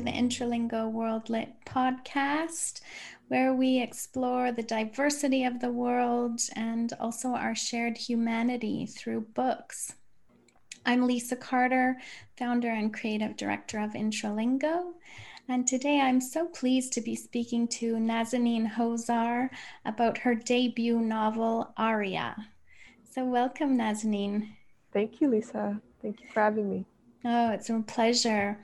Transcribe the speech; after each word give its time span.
to 0.00 0.04
the 0.06 0.12
Intralingo 0.12 0.90
World 0.90 1.28
Lit 1.28 1.52
podcast, 1.66 2.80
where 3.28 3.52
we 3.52 3.82
explore 3.82 4.50
the 4.50 4.62
diversity 4.62 5.44
of 5.44 5.60
the 5.60 5.70
world 5.70 6.40
and 6.56 6.90
also 6.98 7.34
our 7.34 7.54
shared 7.54 7.98
humanity 7.98 8.86
through 8.86 9.26
books. 9.34 9.92
I'm 10.86 11.06
Lisa 11.06 11.36
Carter, 11.36 11.98
founder 12.38 12.70
and 12.70 12.94
creative 12.94 13.36
director 13.36 13.78
of 13.78 13.92
Intralingo. 13.92 14.92
And 15.48 15.66
today 15.66 16.00
I'm 16.00 16.22
so 16.22 16.46
pleased 16.46 16.94
to 16.94 17.02
be 17.02 17.14
speaking 17.14 17.68
to 17.68 17.96
Nazanin 17.96 18.72
Hozar 18.72 19.50
about 19.84 20.16
her 20.16 20.34
debut 20.34 20.98
novel, 20.98 21.74
Aria. 21.76 22.34
So, 23.10 23.26
welcome, 23.26 23.76
Nazanin. 23.76 24.48
Thank 24.94 25.20
you, 25.20 25.28
Lisa. 25.28 25.78
Thank 26.00 26.22
you 26.22 26.28
for 26.32 26.40
having 26.40 26.70
me. 26.70 26.86
Oh, 27.26 27.50
it's 27.50 27.68
a 27.68 27.80
pleasure. 27.80 28.58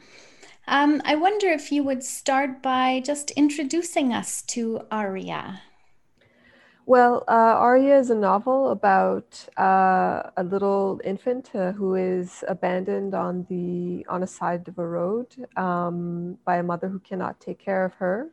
Um, 0.69 1.01
I 1.05 1.15
wonder 1.15 1.47
if 1.47 1.71
you 1.71 1.85
would 1.85 2.03
start 2.03 2.61
by 2.61 3.01
just 3.05 3.31
introducing 3.33 4.13
us 4.13 4.43
to 4.43 4.81
Aria. 4.91 5.63
Well, 6.87 7.25
uh, 7.29 7.55
Aria 7.59 7.99
is 7.99 8.11
a 8.11 8.17
novel 8.17 8.71
about 8.71 9.49
uh, 9.57 10.31
a 10.37 10.45
little 10.45 11.01
infant 11.05 11.51
uh, 11.55 11.73
who 11.73 11.95
is 11.95 12.45
abandoned 12.49 13.15
on 13.15 13.47
the 13.49 14.05
on 14.09 14.23
a 14.23 14.27
side 14.27 14.67
of 14.69 14.79
a 14.79 14.87
road 14.87 15.27
um, 15.57 16.39
by 16.45 16.59
a 16.59 16.63
mother 16.63 16.89
who 16.89 16.99
cannot 17.01 17.41
take 17.41 17.59
care 17.59 17.85
of 17.85 17.95
her, 17.95 18.31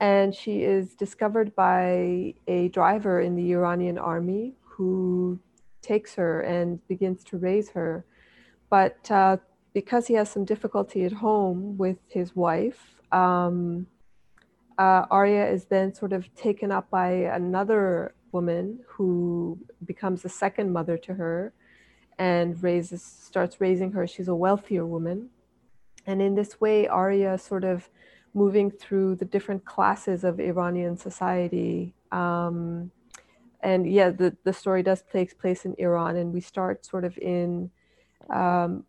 and 0.00 0.34
she 0.34 0.62
is 0.62 0.94
discovered 0.94 1.54
by 1.54 2.34
a 2.48 2.68
driver 2.68 3.20
in 3.20 3.36
the 3.36 3.52
Iranian 3.52 3.98
army 3.98 4.54
who 4.62 5.38
takes 5.82 6.14
her 6.14 6.40
and 6.40 6.86
begins 6.88 7.22
to 7.24 7.38
raise 7.38 7.70
her, 7.70 8.04
but 8.70 9.08
uh, 9.10 9.36
because 9.72 10.06
he 10.06 10.14
has 10.14 10.30
some 10.30 10.44
difficulty 10.44 11.04
at 11.04 11.12
home 11.12 11.76
with 11.78 11.98
his 12.08 12.36
wife. 12.36 12.96
Um, 13.10 13.86
uh, 14.78 15.06
Aria 15.10 15.48
is 15.50 15.66
then 15.66 15.94
sort 15.94 16.12
of 16.12 16.34
taken 16.34 16.72
up 16.72 16.90
by 16.90 17.10
another 17.10 18.14
woman 18.32 18.80
who 18.86 19.58
becomes 19.84 20.24
a 20.24 20.28
second 20.28 20.72
mother 20.72 20.96
to 20.96 21.14
her 21.14 21.52
and 22.18 22.62
raises 22.62 23.02
starts 23.02 23.60
raising 23.60 23.92
her. 23.92 24.06
She's 24.06 24.28
a 24.28 24.34
wealthier 24.34 24.86
woman. 24.86 25.30
And 26.06 26.20
in 26.20 26.34
this 26.34 26.60
way, 26.60 26.88
Aria 26.88 27.38
sort 27.38 27.64
of 27.64 27.88
moving 28.34 28.70
through 28.70 29.16
the 29.16 29.24
different 29.24 29.64
classes 29.64 30.24
of 30.24 30.40
Iranian 30.40 30.96
society. 30.96 31.94
Um, 32.10 32.90
and 33.60 33.90
yeah, 33.90 34.10
the, 34.10 34.36
the 34.44 34.52
story 34.52 34.82
does 34.82 35.04
take 35.12 35.38
place 35.38 35.64
in 35.64 35.74
Iran, 35.78 36.16
and 36.16 36.32
we 36.32 36.40
start 36.40 36.84
sort 36.84 37.04
of 37.04 37.16
in 37.18 37.70
um, 38.30 38.84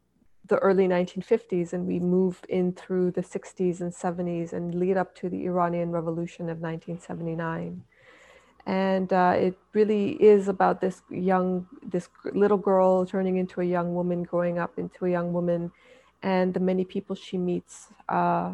the 0.47 0.57
early 0.57 0.87
1950s 0.87 1.73
and 1.73 1.87
we 1.87 1.99
move 1.99 2.41
in 2.49 2.73
through 2.73 3.11
the 3.11 3.21
60s 3.21 3.79
and 3.79 3.93
70s 3.93 4.53
and 4.53 4.75
lead 4.75 4.97
up 4.97 5.15
to 5.15 5.29
the 5.29 5.45
Iranian 5.45 5.91
Revolution 5.91 6.49
of 6.49 6.59
1979. 6.59 7.83
And 8.65 9.11
uh, 9.11 9.33
it 9.37 9.57
really 9.73 10.11
is 10.23 10.47
about 10.47 10.81
this 10.81 11.01
young, 11.09 11.67
this 11.85 12.09
little 12.33 12.57
girl 12.57 13.05
turning 13.05 13.37
into 13.37 13.61
a 13.61 13.65
young 13.65 13.93
woman, 13.93 14.23
growing 14.23 14.57
up 14.57 14.77
into 14.77 15.05
a 15.05 15.09
young 15.09 15.33
woman, 15.33 15.71
and 16.21 16.53
the 16.53 16.59
many 16.59 16.85
people 16.85 17.15
she 17.15 17.37
meets 17.37 17.89
uh, 18.07 18.53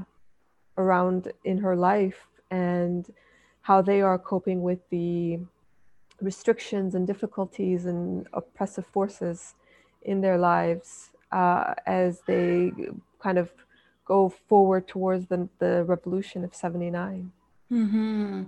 around 0.77 1.31
in 1.43 1.59
her 1.59 1.75
life 1.75 2.27
and 2.49 3.13
how 3.61 3.81
they 3.81 4.01
are 4.01 4.17
coping 4.17 4.63
with 4.63 4.79
the 4.89 5.39
restrictions 6.21 6.95
and 6.95 7.05
difficulties 7.05 7.85
and 7.85 8.27
oppressive 8.33 8.85
forces 8.87 9.53
in 10.01 10.21
their 10.21 10.37
lives 10.37 11.08
uh, 11.31 11.73
as 11.85 12.21
they 12.27 12.71
kind 13.21 13.37
of 13.37 13.49
go 14.05 14.29
forward 14.29 14.87
towards 14.87 15.27
the, 15.27 15.47
the 15.59 15.83
revolution 15.85 16.43
of 16.43 16.55
79. 16.55 17.31
Mm-hmm. 17.71 18.43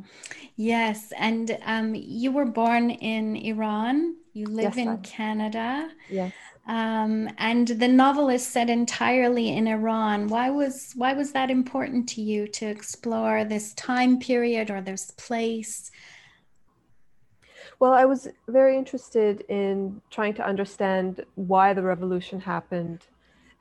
Yes. 0.55 1.13
And 1.17 1.57
um, 1.65 1.93
you 1.95 2.31
were 2.31 2.45
born 2.45 2.89
in 2.89 3.35
Iran. 3.35 4.15
You 4.33 4.47
live 4.47 4.75
yes, 4.75 4.77
in 4.77 4.87
I... 4.87 4.95
Canada. 4.97 5.91
Yes. 6.09 6.33
Um, 6.67 7.29
and 7.37 7.67
the 7.67 7.87
novel 7.87 8.29
is 8.29 8.45
set 8.45 8.69
entirely 8.69 9.49
in 9.49 9.67
Iran. 9.67 10.27
Why 10.27 10.49
was 10.49 10.93
why 10.95 11.13
was 11.13 11.31
that 11.31 11.49
important 11.49 12.07
to 12.09 12.21
you 12.21 12.47
to 12.49 12.67
explore 12.67 13.43
this 13.43 13.73
time 13.73 14.19
period 14.19 14.69
or 14.69 14.79
this 14.79 15.11
place? 15.11 15.91
Well, 17.81 17.93
I 17.93 18.05
was 18.05 18.27
very 18.47 18.77
interested 18.77 19.43
in 19.49 20.03
trying 20.11 20.35
to 20.35 20.45
understand 20.45 21.25
why 21.33 21.73
the 21.73 21.81
revolution 21.81 22.39
happened 22.39 23.07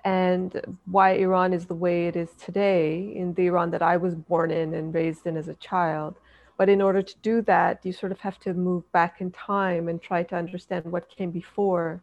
and 0.05 0.61
why 0.85 1.13
Iran 1.13 1.55
is 1.55 1.65
the 1.65 1.75
way 1.75 2.07
it 2.07 2.17
is 2.17 2.29
today, 2.37 3.15
in 3.17 3.33
the 3.33 3.47
Iran 3.47 3.71
that 3.71 3.81
I 3.81 3.97
was 3.97 4.15
born 4.15 4.51
in 4.51 4.75
and 4.75 4.93
raised 4.93 5.27
in 5.27 5.39
as 5.39 5.49
a 5.49 5.55
child. 5.55 6.17
But 6.59 6.69
in 6.69 6.83
order 6.83 7.01
to 7.01 7.15
do 7.23 7.41
that, 7.53 7.81
you 7.83 7.95
sort 7.95 8.13
of 8.13 8.21
have 8.21 8.39
to 8.41 8.53
move 8.53 8.85
back 8.93 9.23
in 9.23 9.31
time 9.31 9.89
and 9.89 10.03
try 10.03 10.23
to 10.25 10.37
understand 10.37 10.85
what 10.85 11.09
came 11.09 11.31
before. 11.31 12.03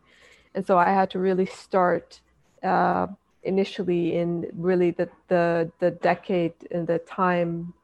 And 0.56 0.66
so 0.66 0.76
I 0.76 0.90
had 0.90 1.12
to 1.12 1.20
really 1.20 1.46
start 1.46 2.20
uh, 2.64 3.06
initially 3.44 4.16
in 4.16 4.50
really 4.56 4.90
the, 4.90 5.08
the, 5.28 5.72
the 5.78 5.92
decade 5.92 6.56
and 6.72 6.88
the 6.88 6.98
time 6.98 7.76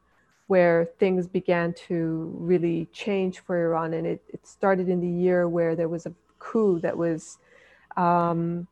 where 0.46 0.90
things 0.98 1.26
began 1.26 1.72
to 1.72 2.30
really 2.38 2.86
change 2.92 3.40
for 3.40 3.56
Iran. 3.66 3.94
And 3.94 4.06
it, 4.06 4.22
it 4.28 4.46
started 4.46 4.88
in 4.88 5.00
the 5.00 5.08
year 5.08 5.48
where 5.48 5.74
there 5.74 5.88
was 5.88 6.06
a 6.06 6.12
coup 6.38 6.78
that 6.80 6.96
was 6.96 7.38
um, 7.96 8.66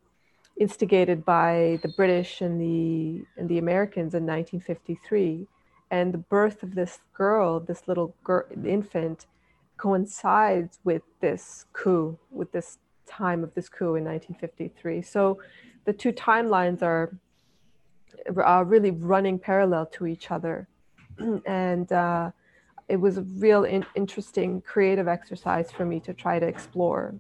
instigated 0.59 1.25
by 1.25 1.79
the 1.83 1.89
British 1.89 2.41
and 2.43 2.61
the, 2.61 3.25
and 3.39 3.49
the 3.49 3.59
Americans 3.59 4.15
in 4.15 4.27
1953. 4.27 5.47
And 5.91 6.13
the 6.13 6.19
birth 6.19 6.63
of 6.63 6.75
this 6.75 7.01
girl, 7.15 7.61
this 7.61 7.87
little 7.87 8.15
girl, 8.25 8.45
infant, 8.65 9.27
coincides 9.77 10.79
with 10.85 11.03
this 11.21 11.67
coup, 11.73 12.19
with 12.31 12.53
this 12.53 12.79
time 13.07 13.43
of 13.43 13.53
this 13.55 13.69
coup 13.69 13.97
in 13.97 14.05
1953. 14.05 15.03
So 15.03 15.39
the 15.85 15.93
two 15.93 16.13
timelines 16.13 16.83
are, 16.83 17.17
are 18.37 18.65
really 18.65 18.91
running 18.91 19.39
parallel 19.39 19.87
to 19.87 20.07
each 20.07 20.31
other. 20.31 20.69
and 21.47 21.91
uh, 21.93 22.31
it 22.89 22.97
was 22.97 23.19
a 23.19 23.23
real 23.23 23.65
in- 23.65 23.87
interesting 23.95 24.61
creative 24.63 25.09
exercise 25.09 25.71
for 25.71 25.85
me 25.85 26.01
to 26.01 26.13
try 26.13 26.39
to 26.39 26.47
explore. 26.47 27.15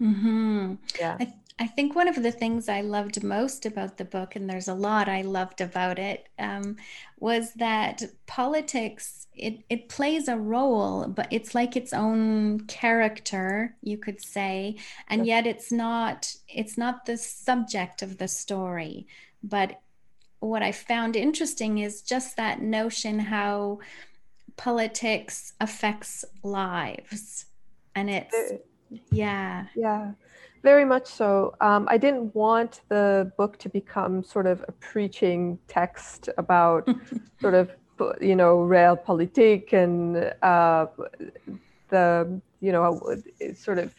Mm-hmm. 0.00 0.74
Yeah. 0.98 1.16
I, 1.18 1.24
th- 1.24 1.36
I, 1.58 1.66
think 1.66 1.94
one 1.94 2.08
of 2.08 2.22
the 2.22 2.32
things 2.32 2.68
I 2.68 2.82
loved 2.82 3.22
most 3.22 3.64
about 3.64 3.96
the 3.96 4.04
book, 4.04 4.36
and 4.36 4.48
there's 4.48 4.68
a 4.68 4.74
lot 4.74 5.08
I 5.08 5.22
loved 5.22 5.60
about 5.60 5.98
it, 5.98 6.28
um, 6.38 6.76
was 7.18 7.54
that 7.54 8.02
politics 8.26 9.26
it, 9.36 9.64
it 9.68 9.88
plays 9.88 10.28
a 10.28 10.36
role, 10.36 11.06
but 11.08 11.28
it's 11.30 11.54
like 11.54 11.76
its 11.76 11.92
own 11.92 12.60
character, 12.60 13.76
you 13.82 13.98
could 13.98 14.22
say, 14.22 14.76
and 15.08 15.26
yet 15.26 15.46
it's 15.46 15.70
not 15.70 16.34
it's 16.48 16.78
not 16.78 17.04
the 17.04 17.18
subject 17.18 18.02
of 18.02 18.18
the 18.18 18.28
story, 18.28 19.06
but 19.42 19.80
what 20.40 20.62
I 20.62 20.72
found 20.72 21.16
interesting 21.16 21.78
is 21.78 22.02
just 22.02 22.36
that 22.36 22.60
notion 22.60 23.18
how 23.18 23.80
politics 24.56 25.52
affects 25.60 26.24
lives. 26.42 27.46
And 27.94 28.10
it's, 28.10 28.52
yeah. 29.10 29.66
Yeah, 29.74 30.12
very 30.62 30.84
much 30.84 31.06
so. 31.06 31.54
Um, 31.60 31.86
I 31.90 31.96
didn't 31.98 32.34
want 32.34 32.82
the 32.88 33.32
book 33.36 33.58
to 33.60 33.68
become 33.68 34.22
sort 34.22 34.46
of 34.46 34.64
a 34.68 34.72
preaching 34.72 35.58
text 35.68 36.28
about 36.38 36.88
sort 37.40 37.54
of, 37.54 37.70
you 38.20 38.36
know, 38.36 38.58
realpolitik 38.58 39.72
and 39.72 40.32
uh, 40.42 40.86
the, 41.88 42.40
you 42.60 42.72
know, 42.72 43.00
sort 43.54 43.78
of 43.78 43.94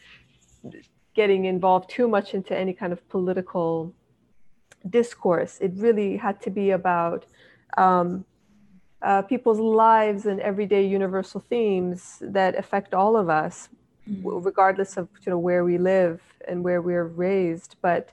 getting 1.14 1.46
involved 1.46 1.90
too 1.90 2.06
much 2.06 2.34
into 2.34 2.56
any 2.56 2.72
kind 2.72 2.92
of 2.92 3.08
political 3.08 3.92
discourse. 4.88 5.58
It 5.60 5.72
really 5.76 6.16
had 6.16 6.40
to 6.42 6.50
be 6.50 6.70
about 6.70 7.26
um, 7.76 8.24
uh, 9.02 9.22
people's 9.22 9.60
lives 9.60 10.26
and 10.26 10.40
everyday 10.40 10.86
universal 10.86 11.40
themes 11.40 12.18
that 12.20 12.58
affect 12.58 12.94
all 12.94 13.16
of 13.16 13.28
us, 13.28 13.68
mm-hmm. 14.08 14.28
regardless 14.28 14.96
of 14.96 15.08
you 15.24 15.30
know 15.30 15.38
where 15.38 15.64
we 15.64 15.78
live 15.78 16.20
and 16.46 16.64
where 16.64 16.82
we're 16.82 17.06
raised. 17.06 17.76
But 17.80 18.10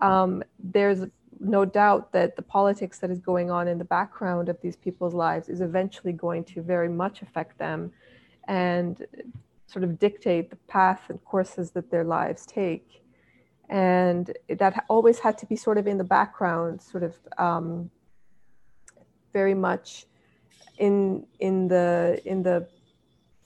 um, 0.00 0.42
there's 0.58 1.06
no 1.40 1.64
doubt 1.64 2.12
that 2.12 2.36
the 2.36 2.42
politics 2.42 2.98
that 2.98 3.10
is 3.10 3.18
going 3.18 3.50
on 3.50 3.68
in 3.68 3.78
the 3.78 3.84
background 3.84 4.48
of 4.48 4.60
these 4.62 4.76
people's 4.76 5.14
lives 5.14 5.48
is 5.48 5.60
eventually 5.60 6.12
going 6.12 6.44
to 6.44 6.62
very 6.62 6.88
much 6.88 7.20
affect 7.22 7.58
them 7.58 7.92
and 8.48 9.06
sort 9.66 9.84
of 9.84 9.98
dictate 9.98 10.50
the 10.50 10.56
path 10.68 11.02
and 11.08 11.22
courses 11.24 11.70
that 11.72 11.90
their 11.90 12.04
lives 12.04 12.46
take 12.46 13.01
and 13.72 14.36
that 14.50 14.84
always 14.90 15.18
had 15.18 15.38
to 15.38 15.46
be 15.46 15.56
sort 15.56 15.78
of 15.78 15.86
in 15.86 15.96
the 15.96 16.04
background, 16.04 16.82
sort 16.82 17.02
of 17.02 17.16
um, 17.38 17.90
very 19.32 19.54
much 19.54 20.04
in 20.76 21.26
in 21.40 21.68
the 21.68 22.20
in 22.26 22.42
the 22.42 22.68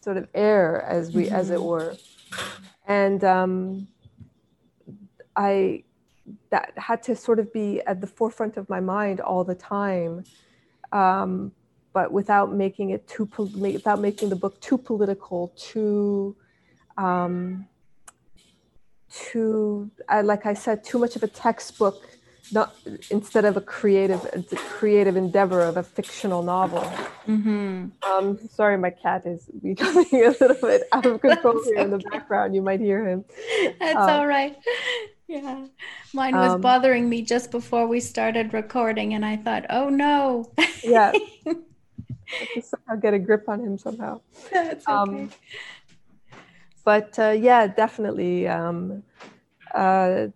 sort 0.00 0.16
of 0.16 0.26
air 0.34 0.82
as 0.82 1.12
we 1.12 1.28
as 1.30 1.50
it 1.50 1.58
mm-hmm. 1.58 1.66
were, 1.66 1.96
and 2.88 3.22
um, 3.22 3.86
I 5.36 5.84
that 6.50 6.72
had 6.76 7.04
to 7.04 7.14
sort 7.14 7.38
of 7.38 7.52
be 7.52 7.80
at 7.86 8.00
the 8.00 8.06
forefront 8.08 8.56
of 8.56 8.68
my 8.68 8.80
mind 8.80 9.20
all 9.20 9.44
the 9.44 9.54
time 9.54 10.24
um, 10.90 11.52
but 11.92 12.10
without 12.10 12.52
making 12.52 12.90
it 12.90 13.06
too 13.06 13.28
without 13.56 14.00
making 14.00 14.28
the 14.28 14.34
book 14.34 14.60
too 14.60 14.76
political 14.76 15.52
too 15.56 16.34
um, 16.98 17.68
too 19.16 19.90
uh, 20.08 20.22
like 20.24 20.44
i 20.46 20.54
said 20.54 20.84
too 20.84 20.98
much 20.98 21.16
of 21.16 21.22
a 21.22 21.28
textbook 21.28 22.16
not 22.52 22.76
instead 23.10 23.44
of 23.44 23.56
a 23.56 23.60
creative 23.60 24.24
a 24.32 24.56
creative 24.56 25.16
endeavor 25.16 25.62
of 25.62 25.76
a 25.76 25.82
fictional 25.82 26.42
novel. 26.42 26.80
Mm-hmm. 27.26 27.86
Um, 28.08 28.38
sorry, 28.48 28.78
my 28.78 28.90
cat 28.90 29.26
is 29.26 29.46
becoming 29.62 30.06
a 30.12 30.34
little 30.40 30.56
bit 30.60 30.84
out 30.92 31.06
of 31.06 31.20
control 31.20 31.62
here 31.64 31.78
in 31.78 31.90
the 31.90 31.98
background. 31.98 32.54
You 32.54 32.62
might 32.62 32.80
hear 32.80 33.06
him. 33.06 33.24
That's 33.80 33.96
um, 33.96 34.10
all 34.10 34.26
right. 34.26 34.56
Yeah, 35.28 35.66
mine 36.14 36.36
was 36.36 36.52
um, 36.52 36.60
bothering 36.60 37.08
me 37.08 37.20
just 37.20 37.50
before 37.50 37.88
we 37.88 37.98
started 37.98 38.54
recording, 38.54 39.12
and 39.12 39.24
I 39.24 39.36
thought, 39.36 39.66
"Oh 39.70 39.88
no!" 39.88 40.52
yeah, 40.84 41.10
I 41.46 42.60
somehow 42.60 42.94
get 42.94 43.12
a 43.12 43.18
grip 43.18 43.48
on 43.48 43.58
him 43.58 43.76
somehow. 43.76 44.20
That's 44.52 44.86
um, 44.86 45.14
okay. 45.14 45.28
But 46.86 47.18
uh, 47.18 47.30
yeah, 47.30 47.66
definitely. 47.66 48.46
Um, 48.46 49.02
uh, 49.74 50.28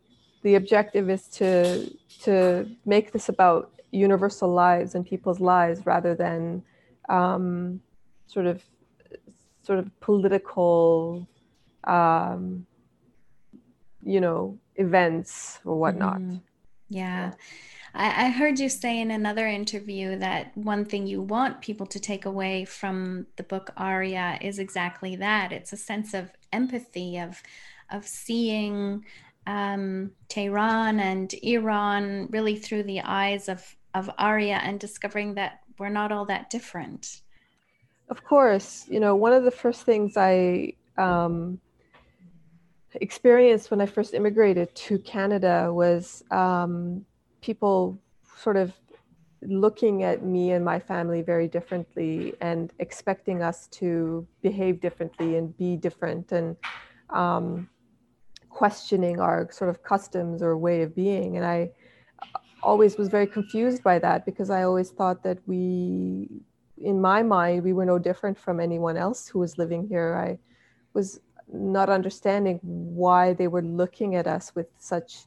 the 0.43 0.56
objective 0.56 1.08
is 1.08 1.29
to 1.29 1.88
to 2.25 2.69
make 2.85 3.12
this 3.12 3.29
about 3.29 3.70
universal 3.93 4.49
lives 4.52 4.94
and 4.97 5.06
people's 5.06 5.38
lives 5.38 5.87
rather 5.87 6.14
than 6.14 6.62
um, 7.08 7.81
sort 8.26 8.47
of 8.47 8.62
sort 9.62 9.79
of 9.79 9.88
political 10.00 11.26
um, 11.85 12.67
you 14.05 14.20
know 14.20 14.58
events 14.75 15.61
or 15.64 15.79
whatnot 15.79 16.19
mm-hmm. 16.19 16.38
yeah 16.88 17.32
I, 17.94 18.26
I 18.26 18.31
heard 18.31 18.58
you 18.58 18.69
say 18.69 19.00
in 19.00 19.11
another 19.11 19.46
interview 19.46 20.19
that 20.19 20.56
one 20.56 20.85
thing 20.85 21.06
you 21.06 21.20
want 21.20 21.61
people 21.61 21.87
to 21.87 22.00
take 22.00 22.25
away 22.25 22.64
from 22.64 23.26
the 23.37 23.43
book 23.43 23.70
Aria 23.76 24.38
is 24.41 24.58
exactly 24.58 25.17
that. 25.17 25.53
It's 25.53 25.73
a 25.73 25.76
sense 25.76 26.14
of 26.14 26.31
empathy, 26.52 27.19
of 27.19 27.43
of 27.91 28.06
seeing 28.06 29.05
um, 29.47 30.12
Tehran 30.29 31.00
and 31.00 31.32
Iran 31.43 32.29
really 32.31 32.56
through 32.56 32.85
the 32.85 33.00
eyes 33.00 33.49
of, 33.49 33.76
of 33.94 34.11
Aria 34.19 34.61
and 34.62 34.79
discovering 34.79 35.35
that 35.35 35.61
we're 35.79 35.88
not 35.88 36.12
all 36.12 36.25
that 36.26 36.50
different. 36.50 37.23
Of 38.08 38.25
course, 38.25 38.87
you 38.88 39.00
know, 39.00 39.17
one 39.17 39.32
of 39.32 39.44
the 39.44 39.50
first 39.50 39.82
things 39.82 40.17
I 40.17 40.75
um, 40.99 41.61
experienced 42.94 43.70
when 43.70 43.81
I 43.81 43.87
first 43.87 44.14
immigrated 44.14 44.75
to 44.75 44.99
Canada 44.99 45.73
was 45.73 46.23
um, 46.31 47.05
people 47.41 47.99
sort 48.37 48.56
of 48.56 48.73
looking 49.42 50.02
at 50.02 50.25
me 50.25 50.52
and 50.52 50.64
my 50.64 50.78
family 50.78 51.22
very 51.22 51.48
differently 51.48 52.34
and 52.40 52.72
expecting 52.78 53.42
us 53.42 53.66
to 53.69 54.26
behave 54.42 54.81
differently 54.81 55.37
and 55.37 55.56
be 55.56 55.76
different 55.76 56.32
and 56.32 56.56
um, 57.10 57.69
questioning 58.50 59.19
our 59.19 59.50
sort 59.50 59.70
of 59.70 59.82
customs 59.82 60.42
or 60.42 60.56
way 60.58 60.82
of 60.82 60.94
being. 60.94 61.37
And 61.37 61.46
I 61.46 61.70
always 62.62 62.98
was 62.98 63.08
very 63.08 63.26
confused 63.26 63.82
by 63.82 63.98
that 63.98 64.26
because 64.26 64.50
I 64.50 64.64
always 64.64 64.90
thought 64.90 65.22
that 65.22 65.38
we, 65.46 66.28
in 66.76 67.00
my 67.00 67.22
mind, 67.22 67.62
we 67.62 67.72
were 67.72 67.86
no 67.86 67.98
different 67.98 68.38
from 68.38 68.60
anyone 68.60 68.96
else 68.96 69.26
who 69.26 69.38
was 69.38 69.56
living 69.56 69.88
here. 69.88 70.14
I 70.16 70.38
was 70.93 71.20
not 71.52 71.88
understanding 71.88 72.60
why 72.62 73.32
they 73.32 73.48
were 73.48 73.62
looking 73.62 74.14
at 74.16 74.26
us 74.26 74.54
with 74.54 74.66
such 74.78 75.25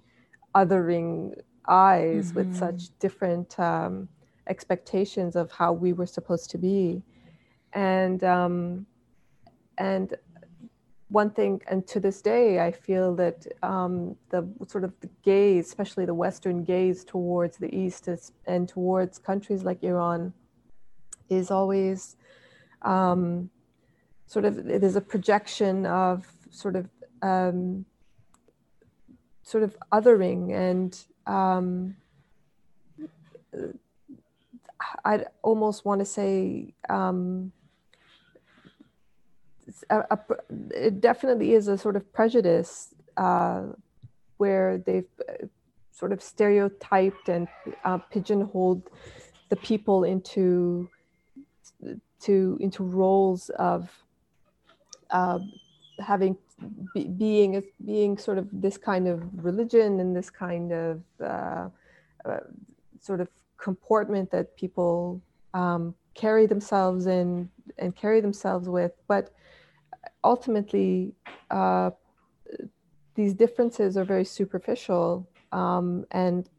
othering 0.56 1.34
eyes, 1.68 2.28
mm-hmm. 2.28 2.36
with 2.36 2.56
such 2.56 2.98
different 3.00 3.60
um, 3.60 4.08
expectations 4.48 5.36
of 5.36 5.52
how 5.52 5.74
we 5.74 5.94
were 5.94 6.06
supposed 6.06 6.50
to 6.52 6.58
be. 6.58 7.02
And 7.74 8.24
um, 8.24 8.86
and 9.78 10.16
one 11.10 11.30
thing, 11.30 11.62
and 11.68 11.86
to 11.88 12.00
this 12.00 12.22
day, 12.22 12.60
I 12.60 12.72
feel 12.72 13.16
that 13.16 13.46
um, 13.62 14.16
the 14.30 14.48
sort 14.68 14.84
of 14.84 14.94
the 15.00 15.10
gaze, 15.24 15.68
especially 15.68 16.06
the 16.06 16.14
Western 16.14 16.64
gaze 16.64 17.04
towards 17.04 17.58
the 17.58 17.74
East 17.74 18.08
is, 18.08 18.32
and 18.48 18.68
towards 18.68 19.20
countries 19.20 19.64
like 19.64 19.84
Iran, 19.84 20.34
is 21.30 21.52
always 21.52 22.16
um, 22.82 23.50
sort 24.26 24.46
of 24.46 24.68
it 24.68 24.84
is 24.84 24.96
a 24.96 25.02
projection 25.02 25.86
of 25.86 26.26
sort 26.50 26.76
of 26.76 26.90
um, 27.22 27.86
sort 29.44 29.64
of 29.64 29.78
othering 29.92 30.54
and 30.54 31.06
um, 31.26 31.96
I'd 35.06 35.26
almost 35.42 35.86
want 35.86 36.00
to 36.00 36.06
say 36.06 36.74
um, 36.90 37.52
a, 39.90 40.04
a, 40.12 40.20
it 40.72 41.02
definitely 41.02 41.54
is 41.54 41.68
a 41.68 41.78
sort 41.78 41.96
of 41.96 42.12
prejudice 42.14 42.94
uh, 43.18 43.64
where 44.38 44.78
they've 44.78 45.06
uh, 45.30 45.46
sort 45.92 46.12
of 46.12 46.22
stereotyped 46.22 47.30
and 47.30 47.48
uh, 47.86 47.98
pigeonholed 47.98 48.90
the 49.50 49.56
people 49.58 50.04
into 50.04 50.90
to 52.20 52.58
into 52.60 52.84
roles 52.84 53.50
of 53.50 53.90
uh, 55.12 55.40
having 56.00 56.38
be, 56.94 57.06
being 57.06 57.64
being 57.86 58.18
sort 58.18 58.38
of 58.38 58.48
this 58.52 58.78
kind 58.78 59.08
of 59.08 59.22
religion 59.44 60.00
and 60.00 60.16
this 60.16 60.30
kind 60.30 60.72
of 60.72 61.02
uh, 61.22 61.70
uh, 62.26 62.40
sort 63.00 63.22
of 63.22 63.28
comportment 63.58 64.30
that 64.32 64.56
people 64.56 65.22
um, 65.54 65.96
carry 66.14 66.46
themselves 66.46 67.08
in 67.08 67.50
and 67.78 67.96
carry 67.96 68.22
themselves 68.22 68.68
with. 68.70 68.92
But 69.08 69.34
ultimately, 70.24 71.14
uh, 71.50 71.92
these 73.16 73.34
differences 73.34 73.98
are 73.98 74.04
very 74.04 74.26
superficial, 74.26 75.28
um, 75.52 76.06
and 76.12 76.50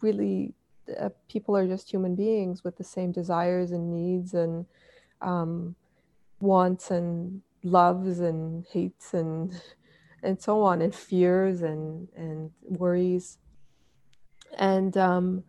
really, 0.00 0.54
uh, 1.00 1.10
people 1.28 1.56
are 1.56 1.66
just 1.66 1.90
human 1.90 2.14
beings 2.14 2.64
with 2.64 2.76
the 2.76 2.84
same 2.84 3.12
desires 3.12 3.72
and 3.72 3.90
needs 3.90 4.34
and 4.34 4.66
um, 5.20 5.74
wants 6.40 6.90
and 6.90 7.40
loves 7.62 8.20
and 8.20 8.64
hates 8.72 9.14
and 9.14 9.60
and 10.22 10.40
so 10.40 10.62
on, 10.62 10.82
and 10.82 10.94
fears 10.94 11.62
and 11.62 12.08
and 12.16 12.50
worries. 12.62 13.38
And 14.58 14.96
um, 14.96 15.44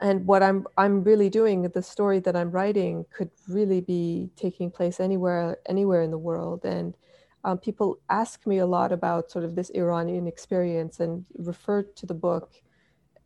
and 0.00 0.26
what 0.26 0.42
I'm 0.42 0.66
I'm 0.76 1.02
really 1.02 1.30
doing, 1.30 1.62
the 1.62 1.82
story 1.82 2.20
that 2.20 2.36
I'm 2.36 2.50
writing 2.50 3.06
could 3.14 3.30
really 3.48 3.80
be 3.80 4.30
taking 4.36 4.70
place 4.70 5.00
anywhere 5.00 5.58
anywhere 5.66 6.02
in 6.02 6.10
the 6.10 6.18
world. 6.18 6.64
And 6.64 6.96
um, 7.44 7.58
people 7.58 7.98
ask 8.08 8.46
me 8.46 8.58
a 8.58 8.66
lot 8.66 8.92
about 8.92 9.30
sort 9.30 9.44
of 9.44 9.54
this 9.54 9.70
Iranian 9.70 10.26
experience 10.26 11.00
and 11.00 11.24
refer 11.38 11.82
to 11.82 12.06
the 12.06 12.14
book 12.14 12.50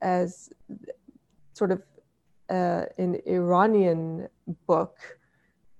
as 0.02 0.50
sort 1.54 1.72
of 1.72 1.82
uh, 2.50 2.84
an 2.98 3.20
Iranian 3.26 4.28
book, 4.66 5.19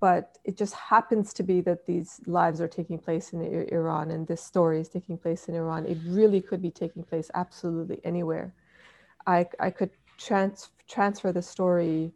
but 0.00 0.38
it 0.44 0.56
just 0.56 0.74
happens 0.74 1.34
to 1.34 1.42
be 1.42 1.60
that 1.60 1.86
these 1.86 2.20
lives 2.26 2.60
are 2.60 2.68
taking 2.68 2.98
place 2.98 3.34
in 3.34 3.42
Iran 3.70 4.10
and 4.10 4.26
this 4.26 4.42
story 4.42 4.80
is 4.80 4.88
taking 4.88 5.18
place 5.18 5.46
in 5.46 5.54
Iran. 5.54 5.84
It 5.84 5.98
really 6.06 6.40
could 6.40 6.62
be 6.62 6.70
taking 6.70 7.02
place 7.02 7.30
absolutely 7.34 8.00
anywhere. 8.02 8.54
I, 9.26 9.46
I 9.60 9.70
could 9.70 9.90
trans- 10.16 10.70
transfer 10.88 11.32
the 11.32 11.42
story 11.42 12.12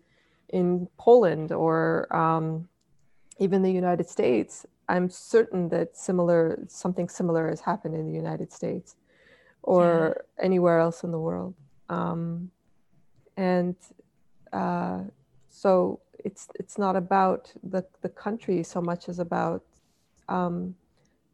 in 0.49 0.88
Poland 0.97 1.53
or 1.53 2.14
um, 2.14 2.69
even 3.38 3.62
the 3.62 3.71
United 3.71 4.09
States. 4.09 4.64
I'm 4.88 5.11
certain 5.11 5.69
that 5.69 5.95
similar 5.97 6.64
something 6.69 7.09
similar 7.09 7.49
has 7.49 7.61
happened 7.61 7.95
in 7.95 8.07
the 8.07 8.12
United 8.12 8.50
States 8.50 8.97
or 9.62 10.17
yeah. 10.17 10.45
anywhere 10.45 10.79
else 10.79 11.05
in 11.05 11.11
the 11.11 11.19
world. 11.19 11.55
Um, 11.91 12.50
and 13.37 13.76
uh, 14.53 15.00
so 15.50 16.00
it's 16.18 16.49
it's 16.54 16.78
not 16.78 16.97
about 16.97 17.52
the, 17.62 17.85
the 18.02 18.09
country 18.09 18.62
so 18.62 18.80
much 18.80 19.09
as 19.09 19.18
about 19.18 19.62
um, 20.28 20.75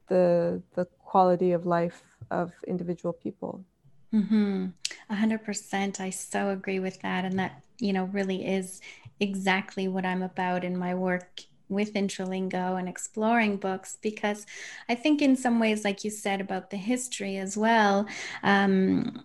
the 0.08 0.62
the 0.74 0.84
quality 1.04 1.52
of 1.52 1.66
life 1.66 2.02
of 2.30 2.52
individual 2.66 3.12
people. 3.12 3.64
Mm-hmm. 4.12 4.66
A 5.08 5.14
hundred 5.14 5.44
percent. 5.44 6.00
I 6.00 6.10
so 6.10 6.50
agree 6.50 6.80
with 6.80 7.00
that. 7.02 7.24
And 7.24 7.38
that, 7.38 7.62
you 7.78 7.92
know, 7.92 8.04
really 8.04 8.46
is 8.46 8.80
exactly 9.20 9.88
what 9.88 10.04
I'm 10.04 10.22
about 10.22 10.64
in 10.64 10.76
my 10.76 10.94
work 10.94 11.42
with 11.68 11.94
Intralingo 11.94 12.78
and 12.78 12.88
exploring 12.88 13.56
books 13.56 13.96
because 14.02 14.46
I 14.88 14.94
think, 14.96 15.22
in 15.22 15.36
some 15.36 15.60
ways, 15.60 15.84
like 15.84 16.04
you 16.04 16.10
said 16.10 16.40
about 16.40 16.70
the 16.70 16.76
history 16.76 17.36
as 17.38 17.56
well, 17.56 18.06
um, 18.42 19.24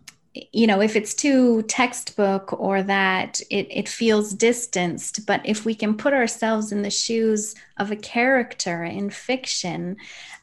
you 0.52 0.68
know 0.68 0.82
if 0.82 0.96
it's 0.96 1.14
too 1.14 1.62
textbook 1.64 2.54
or 2.60 2.84
that 2.84 3.40
it, 3.50 3.68
it 3.70 3.88
feels 3.88 4.34
distanced 4.34 5.26
but 5.26 5.42
if 5.46 5.66
we 5.66 5.74
can 5.74 5.96
put 5.96 6.14
ourselves 6.14 6.72
in 6.72 6.82
the 6.82 6.90
shoes 6.90 7.56
of 7.78 7.92
a 7.92 7.96
character 7.96 8.84
in 8.84 9.10
fiction 9.10 9.96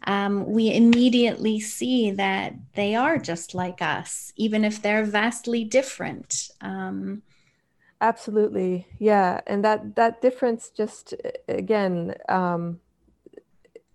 um, 0.05 0.47
we 0.47 0.75
immediately 0.75 1.61
see 1.61 2.11
that 2.11 2.55
they 2.75 2.95
are 2.95 3.19
just 3.19 3.55
like 3.55 3.81
us 3.81 4.33
even 4.37 4.65
if 4.65 4.83
they're 4.83 5.05
vastly 5.05 5.65
different. 5.65 6.51
Um, 6.61 7.23
absolutely. 8.01 8.87
Yeah. 8.99 9.41
And 9.47 9.65
that 9.65 9.97
that 9.97 10.21
difference 10.21 10.71
just 10.71 11.15
again 11.49 12.15
um, 12.29 12.81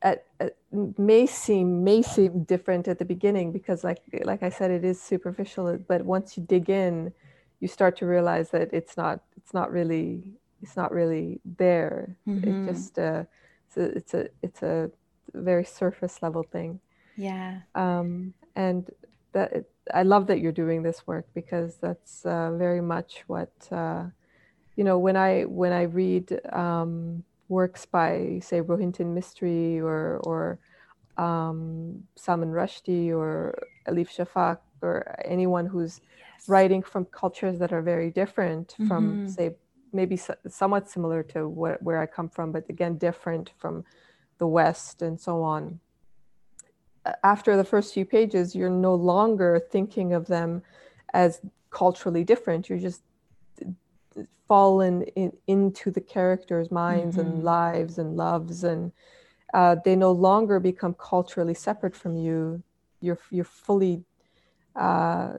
at, 0.01 0.25
at, 0.39 0.55
may 0.97 1.25
seem 1.25 1.83
may 1.83 2.01
seem 2.01 2.43
different 2.43 2.87
at 2.87 2.99
the 2.99 3.05
beginning 3.05 3.51
because 3.51 3.83
like 3.83 3.99
like 4.23 4.43
I 4.43 4.49
said 4.49 4.69
it 4.69 4.85
is 4.85 5.01
superficial 5.01 5.77
but 5.87 6.05
once 6.05 6.37
you 6.37 6.43
dig 6.43 6.69
in 6.69 7.13
you 7.59 7.67
start 7.67 7.97
to 7.97 8.05
realize 8.05 8.51
that 8.51 8.69
it's 8.73 8.95
not 8.97 9.21
it's 9.37 9.53
not 9.53 9.71
really 9.71 10.37
it's 10.61 10.75
not 10.75 10.91
really 10.91 11.39
there. 11.57 12.17
Mm-hmm. 12.27 12.67
it 12.67 12.71
just 12.71 12.99
uh, 12.99 13.23
it's 13.67 13.77
a, 13.77 13.83
it's 13.97 14.13
a 14.13 14.29
it's 14.41 14.63
a 14.63 14.91
very 15.33 15.65
surface 15.65 16.21
level 16.21 16.43
thing. 16.43 16.79
Yeah. 17.15 17.59
Um, 17.75 18.33
and 18.55 18.89
that 19.33 19.65
I 19.93 20.03
love 20.03 20.27
that 20.27 20.39
you're 20.39 20.51
doing 20.51 20.83
this 20.83 21.05
work 21.07 21.27
because 21.33 21.75
that's 21.77 22.25
uh, 22.25 22.51
very 22.55 22.81
much 22.81 23.23
what 23.27 23.51
uh, 23.71 24.05
you 24.75 24.83
know 24.83 24.99
when 24.99 25.15
I 25.15 25.43
when 25.43 25.73
I 25.73 25.83
read 25.83 26.39
um, 26.51 27.23
works 27.49 27.85
by, 27.85 28.39
say, 28.43 28.61
Rohinton 28.61 29.13
Mistry 29.15 29.81
or 29.81 30.19
or 30.23 30.59
um, 31.17 32.03
Salman 32.15 32.51
Rushdie 32.51 33.09
or 33.11 33.57
Elif 33.87 34.09
Shafak 34.15 34.59
or 34.81 35.15
anyone 35.25 35.65
who's 35.65 36.01
yes. 36.17 36.47
writing 36.47 36.83
from 36.83 37.05
cultures 37.05 37.57
that 37.59 37.73
are 37.73 37.81
very 37.81 38.11
different 38.11 38.73
mm-hmm. 38.73 38.87
from, 38.87 39.27
say, 39.27 39.55
maybe 39.93 40.15
so, 40.15 40.35
somewhat 40.47 40.89
similar 40.89 41.23
to 41.23 41.47
where, 41.47 41.77
where 41.81 41.99
I 41.99 42.05
come 42.05 42.29
from, 42.29 42.51
but 42.51 42.69
again, 42.69 42.97
different 42.97 43.51
from 43.57 43.83
the 44.37 44.47
West 44.47 45.01
and 45.01 45.19
so 45.19 45.41
on. 45.41 45.79
After 47.23 47.55
the 47.55 47.63
first 47.63 47.93
few 47.93 48.05
pages, 48.05 48.53
you're 48.53 48.69
no 48.69 48.93
longer 48.93 49.61
thinking 49.71 50.13
of 50.13 50.27
them 50.27 50.61
as 51.13 51.41
culturally 51.69 52.23
different. 52.23 52.69
You're 52.69 52.79
just 52.79 53.01
fallen 54.47 55.03
in, 55.15 55.31
into 55.47 55.91
the 55.91 56.01
characters' 56.01 56.71
minds 56.71 57.17
mm-hmm. 57.17 57.27
and 57.27 57.43
lives 57.43 57.97
and 57.97 58.15
loves, 58.15 58.63
and 58.63 58.91
uh, 59.53 59.75
they 59.83 59.95
no 59.95 60.12
longer 60.12 60.59
become 60.59 60.95
culturally 60.95 61.53
separate 61.53 61.95
from 61.95 62.15
you. 62.15 62.63
You're 63.01 63.19
you're 63.29 63.45
fully 63.45 64.03
uh, 64.75 65.33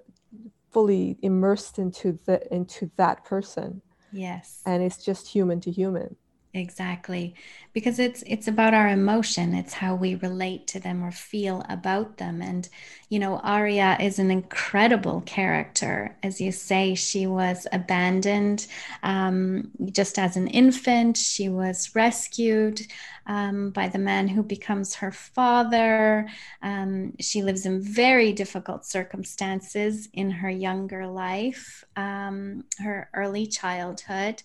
fully 0.71 1.17
immersed 1.23 1.79
into 1.79 2.19
the 2.27 2.41
into 2.55 2.91
that 2.97 3.25
person. 3.25 3.83
Yes, 4.13 4.63
and 4.65 4.83
it's 4.83 5.05
just 5.05 5.29
human 5.29 5.61
to 5.61 5.71
human. 5.71 6.17
Exactly. 6.55 7.35
Because 7.75 7.99
it's 7.99 8.25
it's 8.27 8.49
about 8.49 8.73
our 8.73 8.89
emotion. 8.89 9.55
It's 9.55 9.75
how 9.75 9.95
we 9.95 10.15
relate 10.15 10.67
to 10.69 10.81
them 10.81 11.05
or 11.05 11.13
feel 11.13 11.63
about 11.69 12.17
them. 12.17 12.41
And 12.41 12.67
you 13.11 13.19
know, 13.19 13.37
aria 13.41 13.97
is 14.01 14.19
an 14.19 14.31
incredible 14.31 15.21
character. 15.27 16.17
As 16.23 16.41
you 16.41 16.51
say, 16.51 16.95
she 16.95 17.27
was 17.27 17.67
abandoned 17.71 18.67
um, 19.03 19.71
just 19.93 20.19
as 20.19 20.37
an 20.37 20.49
infant. 20.49 21.19
She 21.19 21.51
was 21.51 21.95
rescued 21.95 22.81
um, 23.27 23.71
by 23.71 23.89
the 23.89 23.99
man 23.99 24.27
who 24.27 24.43
becomes 24.43 24.95
her 24.97 25.13
father. 25.13 26.29
Um, 26.63 27.13
she 27.21 27.43
lives 27.43 27.67
in 27.67 27.83
very 27.83 28.33
difficult 28.33 28.87
circumstances 28.87 30.09
in 30.15 30.31
her 30.31 30.51
younger 30.51 31.07
life, 31.07 31.85
um, 31.95 32.65
her 32.79 33.11
early 33.15 33.47
childhood. 33.47 34.43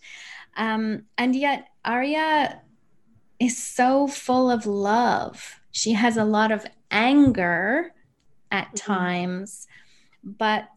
Um, 0.56 1.04
and 1.18 1.36
yet, 1.36 1.68
Aria 1.84 2.62
is 3.40 3.62
so 3.62 4.08
full 4.08 4.50
of 4.50 4.66
love. 4.66 5.60
She 5.72 5.94
has 5.94 6.18
a 6.18 6.24
lot 6.24 6.52
of 6.52 6.66
anger 6.92 7.94
at 8.52 8.68
mm-hmm. 8.68 8.94
times, 8.94 9.68
but 10.24 10.70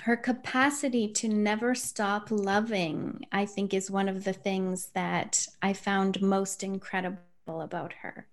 her 0.00 0.16
capacity 0.16 1.08
to 1.08 1.28
never 1.28 1.74
stop 1.74 2.30
loving, 2.30 3.24
I 3.32 3.46
think, 3.46 3.72
is 3.72 3.90
one 3.90 4.08
of 4.08 4.24
the 4.24 4.32
things 4.32 4.90
that 4.94 5.46
I 5.62 5.72
found 5.72 6.20
most 6.20 6.62
incredible 6.62 7.20
about 7.46 7.92
her. 8.02 8.26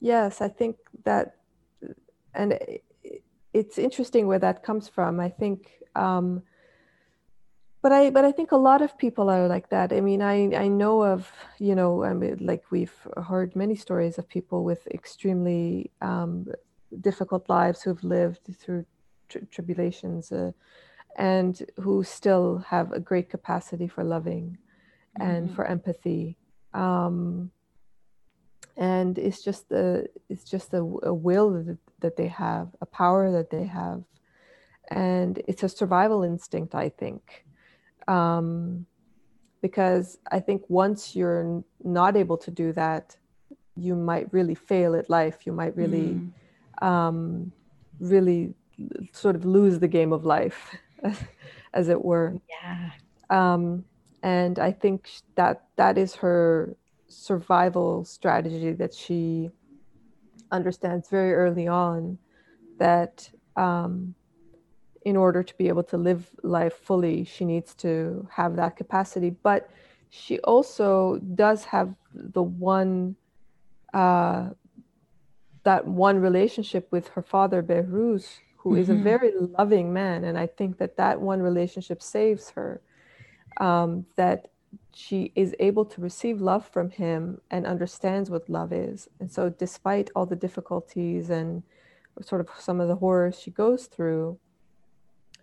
Yes, 0.00 0.40
I 0.40 0.48
think 0.48 0.76
that, 1.04 1.36
and 2.34 2.58
it's 3.52 3.78
interesting 3.78 4.26
where 4.26 4.38
that 4.38 4.62
comes 4.62 4.88
from. 4.88 5.18
I 5.18 5.30
think 5.30 5.68
um, 5.96 6.42
but 7.80 7.92
I 7.92 8.10
but 8.10 8.24
I 8.24 8.32
think 8.32 8.52
a 8.52 8.56
lot 8.56 8.82
of 8.82 8.98
people 8.98 9.30
are 9.30 9.46
like 9.46 9.68
that. 9.70 9.92
I 9.92 10.00
mean, 10.00 10.20
I 10.20 10.54
I 10.54 10.68
know 10.68 11.04
of 11.04 11.30
you 11.58 11.74
know 11.74 12.04
I 12.04 12.12
mean 12.12 12.38
like 12.40 12.64
we've 12.70 12.94
heard 13.28 13.54
many 13.54 13.76
stories 13.76 14.18
of 14.18 14.28
people 14.28 14.64
with 14.64 14.86
extremely 14.88 15.90
um, 16.00 16.46
difficult 17.00 17.48
lives 17.48 17.82
who've 17.82 18.02
lived 18.02 18.40
through 18.52 18.84
tri- 19.28 19.42
tribulations 19.50 20.32
uh, 20.32 20.52
and 21.16 21.62
who 21.80 22.02
still 22.02 22.58
have 22.66 22.92
a 22.92 23.00
great 23.00 23.30
capacity 23.30 23.86
for 23.86 24.02
loving 24.02 24.58
mm-hmm. 25.18 25.30
and 25.30 25.54
for 25.54 25.64
empathy. 25.64 26.36
Um, 26.74 27.50
and 28.76 29.18
it's 29.18 29.42
just 29.42 29.70
a 29.70 30.06
it's 30.28 30.44
just 30.44 30.74
a, 30.74 30.78
a 31.02 31.14
will 31.14 31.50
that, 31.50 31.78
that 32.00 32.16
they 32.16 32.28
have, 32.28 32.68
a 32.80 32.86
power 32.86 33.30
that 33.30 33.50
they 33.50 33.66
have, 33.66 34.02
and 34.90 35.40
it's 35.46 35.62
a 35.62 35.68
survival 35.68 36.24
instinct, 36.24 36.74
I 36.74 36.88
think 36.88 37.44
um, 38.08 38.86
because 39.60 40.18
I 40.30 40.40
think 40.40 40.62
once 40.68 41.14
you're 41.14 41.62
not 41.84 42.16
able 42.16 42.38
to 42.38 42.50
do 42.50 42.72
that, 42.72 43.16
you 43.76 43.94
might 43.94 44.32
really 44.32 44.54
fail 44.54 44.96
at 44.96 45.08
life. 45.08 45.46
You 45.46 45.52
might 45.52 45.76
really, 45.76 46.18
mm. 46.20 46.84
um, 46.86 47.52
really 48.00 48.54
sort 49.12 49.36
of 49.36 49.44
lose 49.44 49.78
the 49.78 49.88
game 49.88 50.12
of 50.12 50.24
life, 50.24 50.76
as 51.74 51.88
it 51.88 52.04
were. 52.04 52.36
Yeah. 52.48 52.90
Um, 53.30 53.84
and 54.22 54.58
I 54.58 54.72
think 54.72 55.10
that 55.36 55.64
that 55.76 55.98
is 55.98 56.16
her 56.16 56.76
survival 57.08 58.04
strategy 58.04 58.72
that 58.72 58.94
she 58.94 59.50
understands 60.50 61.08
very 61.08 61.34
early 61.34 61.68
on 61.68 62.18
that 62.78 63.28
um, 63.56 64.14
in 65.08 65.16
order 65.16 65.42
to 65.42 65.54
be 65.56 65.68
able 65.68 65.82
to 65.82 65.96
live 65.96 66.28
life 66.42 66.74
fully, 66.74 67.24
she 67.24 67.44
needs 67.46 67.72
to 67.74 68.28
have 68.30 68.56
that 68.56 68.76
capacity. 68.76 69.30
But 69.30 69.70
she 70.10 70.38
also 70.40 71.18
does 71.34 71.64
have 71.64 71.94
the 72.12 72.42
one, 72.42 73.16
uh, 73.94 74.50
that 75.64 75.86
one 75.86 76.20
relationship 76.20 76.86
with 76.90 77.08
her 77.08 77.22
father, 77.22 77.62
Behruz, 77.62 78.40
who 78.58 78.72
mm-hmm. 78.72 78.80
is 78.82 78.90
a 78.90 78.92
mm-hmm. 78.92 79.02
very 79.02 79.32
loving 79.58 79.94
man. 79.94 80.24
And 80.24 80.36
I 80.36 80.46
think 80.46 80.76
that 80.76 80.98
that 80.98 81.22
one 81.22 81.40
relationship 81.40 82.02
saves 82.02 82.50
her, 82.50 82.82
um, 83.56 84.04
that 84.16 84.48
she 84.94 85.32
is 85.34 85.54
able 85.58 85.86
to 85.86 86.02
receive 86.02 86.42
love 86.42 86.68
from 86.68 86.90
him 86.90 87.40
and 87.50 87.66
understands 87.66 88.28
what 88.28 88.50
love 88.50 88.74
is. 88.74 89.08
And 89.20 89.32
so, 89.32 89.48
despite 89.48 90.10
all 90.14 90.26
the 90.26 90.36
difficulties 90.36 91.30
and 91.30 91.62
sort 92.20 92.42
of 92.42 92.48
some 92.58 92.78
of 92.78 92.88
the 92.88 92.96
horrors 92.96 93.40
she 93.40 93.50
goes 93.50 93.86
through, 93.86 94.38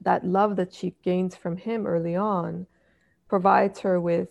that 0.06 0.26
love 0.26 0.56
that 0.56 0.74
she 0.74 0.96
gains 1.04 1.36
from 1.36 1.58
him 1.58 1.86
early 1.86 2.16
on 2.16 2.66
provides 3.28 3.80
her 3.80 4.00
with 4.00 4.30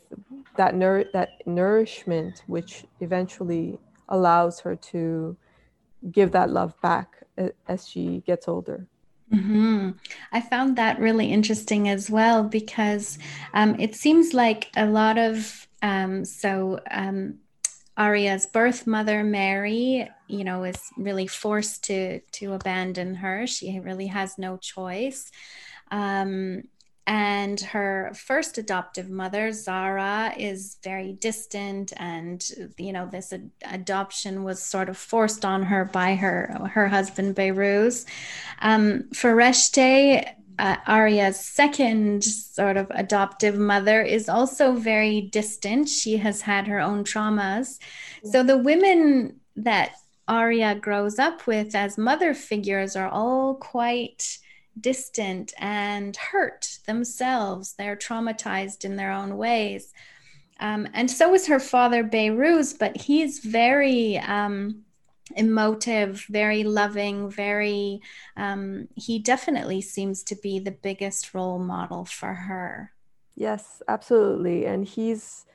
that 0.57 0.79
that 1.13 1.47
nourishment 1.47 2.43
which 2.47 2.85
eventually 3.01 3.79
allows 4.09 4.61
her 4.61 4.77
to 4.77 5.37
give 6.11 6.33
that 6.33 6.51
love 6.51 6.81
back 6.81 7.23
as 7.69 7.89
she 7.89 8.23
gets 8.27 8.47
older 8.49 8.87
mm-hmm. 9.33 9.91
i 10.33 10.41
found 10.41 10.77
that 10.77 10.99
really 11.01 11.27
interesting 11.27 11.89
as 11.89 12.09
well 12.09 12.45
because 12.45 13.19
um, 13.53 13.79
it 13.81 13.95
seems 13.95 14.33
like 14.33 14.71
a 14.77 14.87
lot 14.87 15.19
of 15.19 15.67
um, 15.83 16.25
so 16.25 16.81
um, 16.91 17.35
Aria's 17.97 18.47
birth 18.47 18.87
mother, 18.87 19.23
Mary, 19.23 20.09
you 20.27 20.45
know, 20.45 20.65
is 20.65 20.81
really 20.97 21.27
forced 21.27 21.85
to 21.85 22.21
to 22.21 22.53
abandon 22.53 23.15
her. 23.17 23.47
She 23.47 23.79
really 23.79 24.09
has 24.09 24.37
no 24.39 24.57
choice. 24.57 25.31
Um, 25.91 26.65
and 27.07 27.61
her 27.61 28.13
first 28.15 28.57
adoptive 28.57 29.11
mother, 29.11 29.53
Zara, 29.53 30.33
is 30.39 30.79
very 30.83 31.13
distant, 31.13 31.93
and 31.99 32.43
you 32.79 32.95
know 32.95 33.07
this 33.07 33.33
ad- 33.33 33.51
adoption 33.71 34.43
was 34.43 34.63
sort 34.63 34.89
of 34.89 34.97
forced 34.97 35.45
on 35.45 35.65
her 35.65 35.85
by 35.85 36.15
her 36.15 36.71
her 36.73 36.89
husband 36.89 37.37
Behruz. 37.37 38.07
Um, 38.63 39.05
Fereshte, 39.13 40.35
uh, 40.59 40.77
Aria's 40.87 41.39
second 41.39 42.23
sort 42.25 42.77
of 42.77 42.91
adoptive 42.91 43.57
mother 43.57 44.03
is 44.03 44.29
also 44.29 44.73
very 44.73 45.21
distant. 45.21 45.89
She 45.89 46.17
has 46.19 46.43
had 46.43 46.67
her 46.67 46.81
own 46.81 47.05
traumas. 47.05 47.79
So 48.25 48.43
the 48.43 48.59
women 48.59 49.41
that 49.57 49.93
Aria 50.29 50.75
grows 50.75 51.19
up 51.19 51.47
with 51.47 51.75
as 51.75 51.99
mother 51.99 52.35
figures 52.35 52.97
are 52.97 53.09
all 53.09 53.57
quite 53.57 54.39
distant 54.81 55.53
and 55.59 56.17
hurt 56.17 56.79
themselves. 56.87 57.75
They're 57.75 57.97
traumatized 57.97 58.85
in 58.85 58.97
their 58.97 59.13
own 59.13 59.37
ways. 59.37 59.93
Um, 60.61 60.89
and 60.95 61.11
so 61.11 61.35
is 61.35 61.47
her 61.49 61.61
father, 61.61 62.05
Behrooz, 62.05 62.79
but 62.79 62.97
he's 62.97 63.41
very 63.41 64.19
um, 64.19 64.84
emotive, 65.37 66.25
very 66.29 66.65
loving, 66.65 67.31
very, 67.31 68.01
um, 68.37 68.89
he 68.95 69.19
definitely 69.19 69.81
seems 69.81 70.23
to 70.25 70.37
be 70.37 70.59
the 70.59 70.71
biggest 70.71 71.35
role 71.35 71.59
model 71.59 72.05
for 72.05 72.35
her. 72.35 72.93
Yes, 73.35 73.83
absolutely. 73.89 74.67
And 74.67 74.87
he's, 74.87 75.47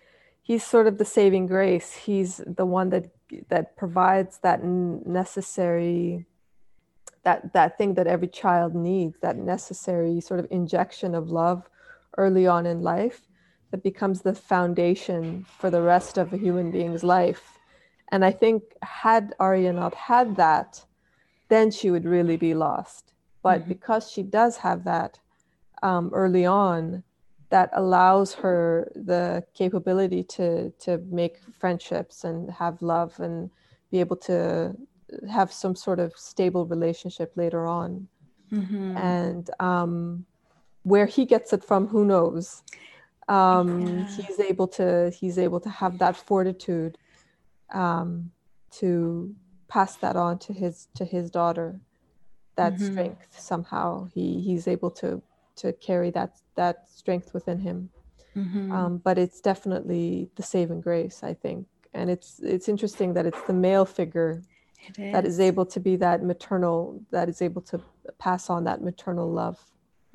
he's 0.42 0.66
sort 0.66 0.88
of 0.88 0.98
the 0.98 1.06
saving 1.06 1.48
grace. 1.48 1.94
He's 1.94 2.42
the 2.46 2.66
one 2.66 2.90
that, 2.90 3.12
that 3.50 3.78
provides 3.78 4.40
that 4.40 4.64
necessary 4.64 6.26
that 7.24 7.54
that 7.54 7.78
thing 7.78 7.96
that 7.96 8.08
every 8.08 8.28
child 8.28 8.74
needs 8.74 9.18
that 9.22 9.38
necessary 9.38 10.22
sort 10.22 10.40
of 10.40 10.48
injection 10.50 11.14
of 11.14 11.30
love 11.30 11.70
early 12.18 12.48
on 12.48 12.66
in 12.66 12.82
life 12.82 13.28
that 13.72 13.84
becomes 13.84 14.22
the 14.22 14.34
foundation 14.34 15.46
for 15.58 15.70
the 15.70 15.82
rest 15.82 16.18
of 16.18 16.34
a 16.34 16.38
human 16.38 16.72
being's 16.72 17.04
life 17.04 17.59
and 18.10 18.26
i 18.26 18.32
think 18.32 18.64
had 18.82 19.34
aria 19.40 19.72
not 19.74 19.94
had 19.94 20.36
that 20.36 20.84
then 21.48 21.72
she 21.72 21.92
would 21.92 22.06
really 22.06 22.38
be 22.38 22.54
lost 22.54 23.14
but 23.42 23.62
mm-hmm. 23.62 23.70
because 23.70 24.12
she 24.12 24.24
does 24.24 24.58
have 24.58 24.84
that 24.84 25.20
um, 25.82 26.12
early 26.14 26.46
on 26.46 27.04
that 27.50 27.70
allows 27.74 28.34
her 28.34 28.92
the 28.96 29.44
capability 29.54 30.24
to 30.24 30.72
to 30.72 30.98
make 31.10 31.38
friendships 31.60 32.24
and 32.24 32.50
have 32.52 32.82
love 32.82 33.20
and 33.20 33.50
be 33.92 34.00
able 34.00 34.16
to 34.16 34.76
have 35.30 35.52
some 35.52 35.76
sort 35.76 36.00
of 36.00 36.16
stable 36.16 36.66
relationship 36.66 37.32
later 37.36 37.66
on. 37.66 38.08
Mm-hmm. 38.52 38.98
And 38.98 39.50
um, 39.60 40.26
where 40.84 41.06
he 41.06 41.26
gets 41.26 41.54
it 41.54 41.64
from, 41.64 41.88
who 41.88 42.06
knows? 42.06 42.64
Um, 43.28 43.88
yeah. 43.88 44.08
He's 44.08 44.40
able 44.40 44.68
to 44.70 45.12
he's 45.12 45.38
able 45.38 45.60
to 45.60 45.70
have 45.70 45.98
that 46.00 46.16
fortitude 46.16 46.98
um, 47.74 48.32
to 48.72 49.36
pass 49.68 49.96
that 49.98 50.16
on 50.16 50.40
to 50.40 50.54
his 50.54 50.88
to 50.96 51.06
his 51.06 51.32
daughter. 51.32 51.80
That 52.56 52.74
mm-hmm. 52.74 52.92
strength 52.92 53.40
somehow 53.40 54.10
he 54.14 54.42
he's 54.42 54.68
able 54.68 54.92
to 54.92 55.22
to 55.58 55.74
carry 55.74 56.10
that 56.12 56.38
that 56.56 56.90
strength 56.90 57.34
within 57.34 57.60
him. 57.60 57.90
Mm-hmm. 58.36 58.72
Um, 58.72 58.98
but 58.98 59.18
it's 59.18 59.42
definitely 59.42 60.30
the 60.36 60.44
saving 60.44 60.82
grace, 60.82 61.24
I 61.24 61.34
think. 61.34 61.68
And 61.94 62.10
it's 62.10 62.40
it's 62.40 62.70
interesting 62.70 63.14
that 63.14 63.26
it's 63.26 63.42
the 63.44 63.54
male 63.54 63.86
figure 63.86 64.44
that 64.98 65.26
is 65.26 65.40
able 65.40 65.66
to 65.66 65.80
be 65.80 65.96
that 65.98 66.24
maternal, 66.24 67.02
that 67.12 67.30
is 67.30 67.42
able 67.42 67.62
to 67.64 67.82
pass 68.18 68.50
on 68.50 68.64
that 68.64 68.82
maternal 68.82 69.30
love 69.30 69.60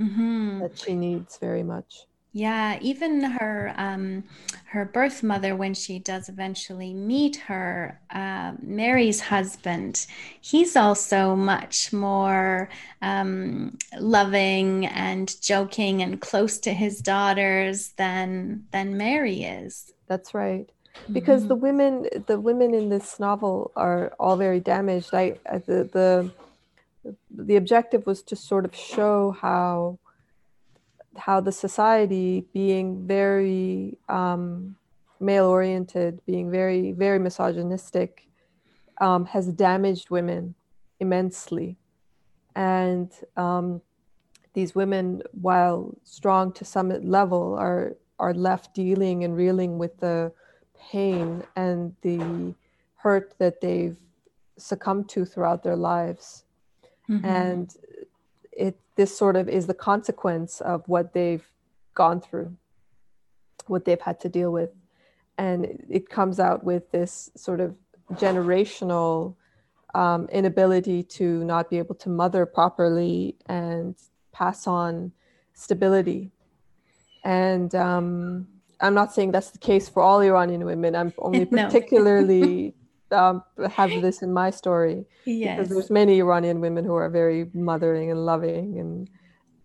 mm-hmm. 0.00 0.61
that 0.61 0.78
she 0.78 0.94
needs 0.94 1.37
very 1.38 1.62
much. 1.62 2.06
Yeah, 2.37 2.81
even 2.83 3.23
her 3.23 3.73
um, 3.76 4.25
her 4.64 4.85
birth 4.85 5.23
mother, 5.23 5.55
when 5.55 5.73
she 5.73 6.00
does 6.00 6.29
eventually 6.29 6.93
meet 6.93 7.37
her, 7.37 8.00
uh, 8.11 8.55
Mary's 8.61 9.21
husband, 9.21 10.05
he's 10.41 10.75
also 10.75 11.37
much 11.37 11.93
more 11.93 12.69
um, 13.03 13.79
loving 14.00 14.87
and 14.87 15.41
joking 15.41 16.03
and 16.03 16.21
close 16.21 16.59
to 16.59 16.73
his 16.75 16.99
daughters 17.00 17.91
than 17.99 18.64
than 18.73 18.97
Mary 18.97 19.45
is. 19.45 19.93
That's 20.09 20.35
right 20.35 20.69
because 21.12 21.41
mm-hmm. 21.41 21.49
the 21.49 21.55
women 21.55 22.07
the 22.26 22.41
women 22.41 22.75
in 22.75 22.88
this 22.88 23.19
novel 23.19 23.73
are 23.75 24.12
all 24.21 24.37
very 24.37 24.61
damaged 24.61 25.12
i 25.12 25.37
the, 25.67 25.88
the 25.93 26.31
the 27.31 27.57
objective 27.57 28.07
was 28.07 28.23
to 28.23 28.37
sort 28.37 28.64
of 28.64 28.75
show 28.75 29.37
how 29.41 29.99
how 31.16 31.40
the 31.40 31.52
society 31.52 32.47
being 32.52 33.06
very 33.06 33.97
um, 34.09 34.76
male 35.21 35.47
oriented 35.47 36.21
being 36.26 36.50
very 36.50 36.92
very 36.92 37.18
misogynistic 37.18 38.28
um, 39.00 39.25
has 39.25 39.49
damaged 39.49 40.11
women 40.11 40.55
immensely 41.00 41.77
and 42.57 43.12
um, 43.37 43.81
these 44.55 44.74
women 44.74 45.22
while 45.33 45.94
strong 46.05 46.53
to 46.53 46.64
some 46.64 46.88
level 47.03 47.55
are 47.59 47.96
are 48.18 48.35
left 48.35 48.74
dealing 48.74 49.24
and 49.24 49.37
reeling 49.37 49.79
with 49.79 49.98
the 49.98 50.33
pain 50.79 51.42
and 51.57 51.94
the 52.03 52.55
hurt 52.96 53.35
that 53.38 53.61
they've 53.61 53.96
succumbed 54.57 55.09
to 55.09 55.24
throughout 55.24 55.62
their 55.62 55.77
lives. 55.77 56.44
Mm-hmm. 57.09 57.24
And 57.27 57.77
it 58.57 58.79
this 58.97 59.17
sort 59.17 59.37
of 59.37 59.49
is 59.49 59.67
the 59.67 59.75
consequence 59.75 60.61
of 60.61 60.83
what 60.87 61.12
they've 61.12 61.47
gone 61.95 62.21
through, 62.21 62.57
what 63.67 63.85
they've 63.85 64.01
had 64.01 64.21
to 64.21 64.29
deal 64.29 64.53
with. 64.53 64.71
And 65.37 65.85
it 65.90 66.09
comes 66.09 66.38
out 66.38 66.62
with 66.62 66.90
this 66.93 67.31
sort 67.37 67.61
of 67.61 67.75
generational 68.12 69.35
um, 69.95 70.29
inability 70.31 71.03
to 71.03 71.45
not 71.45 71.71
be 71.71 71.79
able 71.79 71.95
to 71.97 72.09
mother 72.09 72.47
properly 72.47 73.37
and 73.47 73.97
pass 74.33 74.67
on 74.67 75.12
stability. 75.55 76.31
And 77.25 77.75
um, 77.75 78.47
I'm 78.81 78.95
not 78.95 79.12
saying 79.12 79.33
that's 79.33 79.51
the 79.51 79.59
case 79.59 79.88
for 79.88 80.03
all 80.03 80.21
Iranian 80.21 80.64
women. 80.64 80.95
I'm 80.95 81.12
only 81.19 81.47
particularly 81.62 82.75
um, 83.11 83.43
have 83.71 83.90
this 84.03 84.23
in 84.23 84.33
my 84.33 84.51
story 84.51 85.05
yes. 85.25 85.57
because 85.57 85.71
there's 85.71 85.90
many 85.90 86.19
Iranian 86.19 86.61
women 86.61 86.85
who 86.85 86.95
are 86.95 87.09
very 87.09 87.51
mothering 87.55 88.11
and 88.11 88.25
loving 88.25 88.79
and 88.79 89.11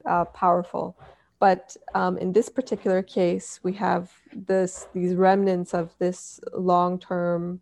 uh, 0.06 0.26
powerful. 0.26 0.98
But 1.40 1.76
um, 1.96 2.18
in 2.18 2.34
this 2.34 2.50
particular 2.50 3.02
case, 3.02 3.60
we 3.64 3.74
have 3.74 4.12
this 4.36 4.88
these 4.94 5.16
remnants 5.16 5.74
of 5.74 5.94
this 6.00 6.40
long-term 6.54 7.62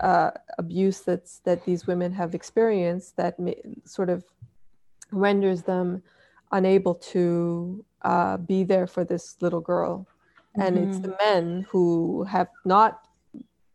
uh, 0.00 0.32
abuse 0.58 1.00
that's 1.00 1.38
that 1.40 1.64
these 1.64 1.86
women 1.86 2.12
have 2.12 2.34
experienced 2.34 3.16
that 3.16 3.38
may, 3.38 3.56
sort 3.84 4.10
of 4.10 4.24
renders 5.10 5.62
them 5.62 6.02
unable 6.52 6.94
to 6.94 7.84
uh, 8.02 8.36
be 8.36 8.64
there 8.64 8.86
for 8.86 9.04
this 9.04 9.36
little 9.40 9.60
girl 9.60 10.06
and 10.56 10.76
mm-hmm. 10.76 10.90
it's 10.90 10.98
the 11.00 11.16
men 11.20 11.66
who 11.70 12.24
have 12.24 12.48
not 12.64 13.06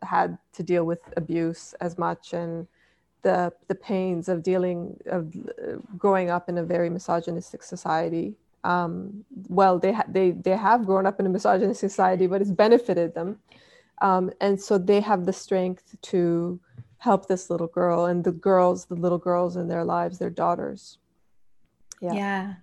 had 0.03 0.37
to 0.53 0.63
deal 0.63 0.85
with 0.85 0.99
abuse 1.17 1.73
as 1.81 1.97
much 1.97 2.33
and 2.33 2.67
the 3.21 3.51
the 3.67 3.75
pains 3.75 4.29
of 4.29 4.43
dealing 4.43 4.97
of 5.07 5.33
growing 5.97 6.29
up 6.29 6.47
in 6.49 6.57
a 6.57 6.63
very 6.63 6.89
misogynistic 6.89 7.63
society 7.63 8.35
um, 8.63 9.25
well 9.47 9.77
they 9.77 9.93
ha- 9.93 10.05
they 10.07 10.31
they 10.31 10.55
have 10.55 10.85
grown 10.85 11.05
up 11.05 11.19
in 11.19 11.25
a 11.25 11.29
misogynistic 11.29 11.89
society 11.89 12.27
but 12.27 12.41
it's 12.41 12.51
benefited 12.51 13.13
them 13.13 13.39
um, 14.01 14.31
and 14.39 14.61
so 14.61 14.77
they 14.77 15.01
have 15.01 15.25
the 15.25 15.33
strength 15.33 15.95
to 16.01 16.59
help 16.97 17.27
this 17.27 17.49
little 17.49 17.67
girl 17.67 18.05
and 18.05 18.23
the 18.23 18.31
girls 18.31 18.85
the 18.85 18.95
little 18.95 19.17
girls 19.17 19.55
in 19.55 19.67
their 19.67 19.83
lives 19.83 20.17
their 20.17 20.29
daughters 20.29 20.97
yeah. 22.01 22.13
yeah. 22.13 22.53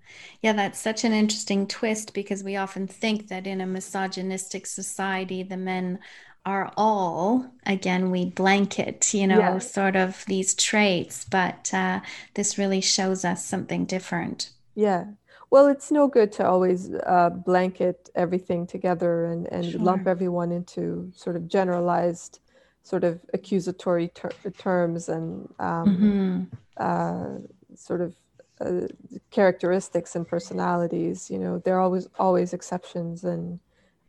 Yeah, 0.43 0.53
that's 0.55 0.79
such 0.79 1.05
an 1.05 1.13
interesting 1.13 1.67
twist 1.67 2.15
because 2.15 2.43
we 2.43 2.57
often 2.57 2.87
think 2.87 3.29
that 3.29 3.47
in 3.47 3.61
a 3.61 3.67
misogynistic 3.67 4.67
society, 4.67 5.43
the 5.43 5.57
men 5.57 5.99
are 6.47 6.73
all, 6.77 7.51
again, 7.67 8.11
we 8.13 8.25
blanket, 8.25 9.13
you 9.13 9.27
know, 9.27 9.39
yeah. 9.39 9.59
sort 9.59 9.97
of 9.97 10.25
these 10.27 10.55
traits, 10.55 11.25
but 11.25 11.75
uh, 11.75 12.01
this 12.35 12.57
really 12.57 12.81
shows 12.81 13.25
us 13.25 13.45
something 13.45 13.85
different. 13.85 14.51
Yeah. 14.77 15.07
Well, 15.51 15.67
it's 15.67 15.91
no 15.91 16.07
good 16.07 16.31
to 16.33 16.47
always 16.47 16.93
uh, 16.93 17.31
blanket 17.31 18.11
everything 18.15 18.67
together 18.67 19.27
and, 19.27 19.47
and 19.53 19.73
sure. 19.73 19.81
lump 19.81 20.07
everyone 20.07 20.53
into 20.53 21.11
sort 21.17 21.35
of 21.35 21.49
generalized, 21.49 22.39
sort 22.83 23.03
of 23.03 23.21
accusatory 23.35 24.09
ter- 24.09 24.31
terms 24.57 25.09
and 25.09 25.53
um, 25.59 25.97
mm-hmm. 25.97 26.43
uh, 26.77 27.77
sort 27.77 28.01
of 28.03 28.15
uh, 28.61 28.87
characteristics 29.31 30.15
and 30.15 30.27
personalities. 30.29 31.29
You 31.29 31.39
know, 31.39 31.59
there 31.59 31.77
are 31.77 31.81
always 31.81 32.09
always 32.19 32.53
exceptions, 32.53 33.25
and 33.25 33.61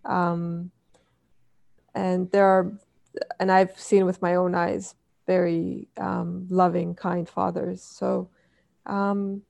um, 0.05 0.71
and 1.95 2.29
there 2.31 2.45
are, 2.45 2.71
and 3.39 3.51
I've 3.51 3.79
seen 3.79 4.05
with 4.05 4.21
my 4.21 4.35
own 4.35 4.55
eyes 4.55 4.95
very 5.25 5.87
um, 5.97 6.47
loving, 6.49 6.95
kind 6.95 7.27
fathers. 7.27 7.83
So 7.83 8.29
um, 8.85 9.41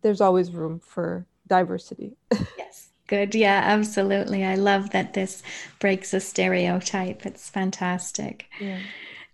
there's 0.00 0.20
always 0.20 0.50
room 0.50 0.80
for 0.80 1.26
diversity. 1.46 2.16
yes. 2.58 2.88
Good. 3.06 3.34
Yeah, 3.34 3.60
absolutely. 3.64 4.44
I 4.44 4.54
love 4.54 4.90
that 4.90 5.12
this 5.12 5.42
breaks 5.78 6.14
a 6.14 6.20
stereotype. 6.20 7.26
It's 7.26 7.50
fantastic. 7.50 8.46
Yeah. 8.58 8.78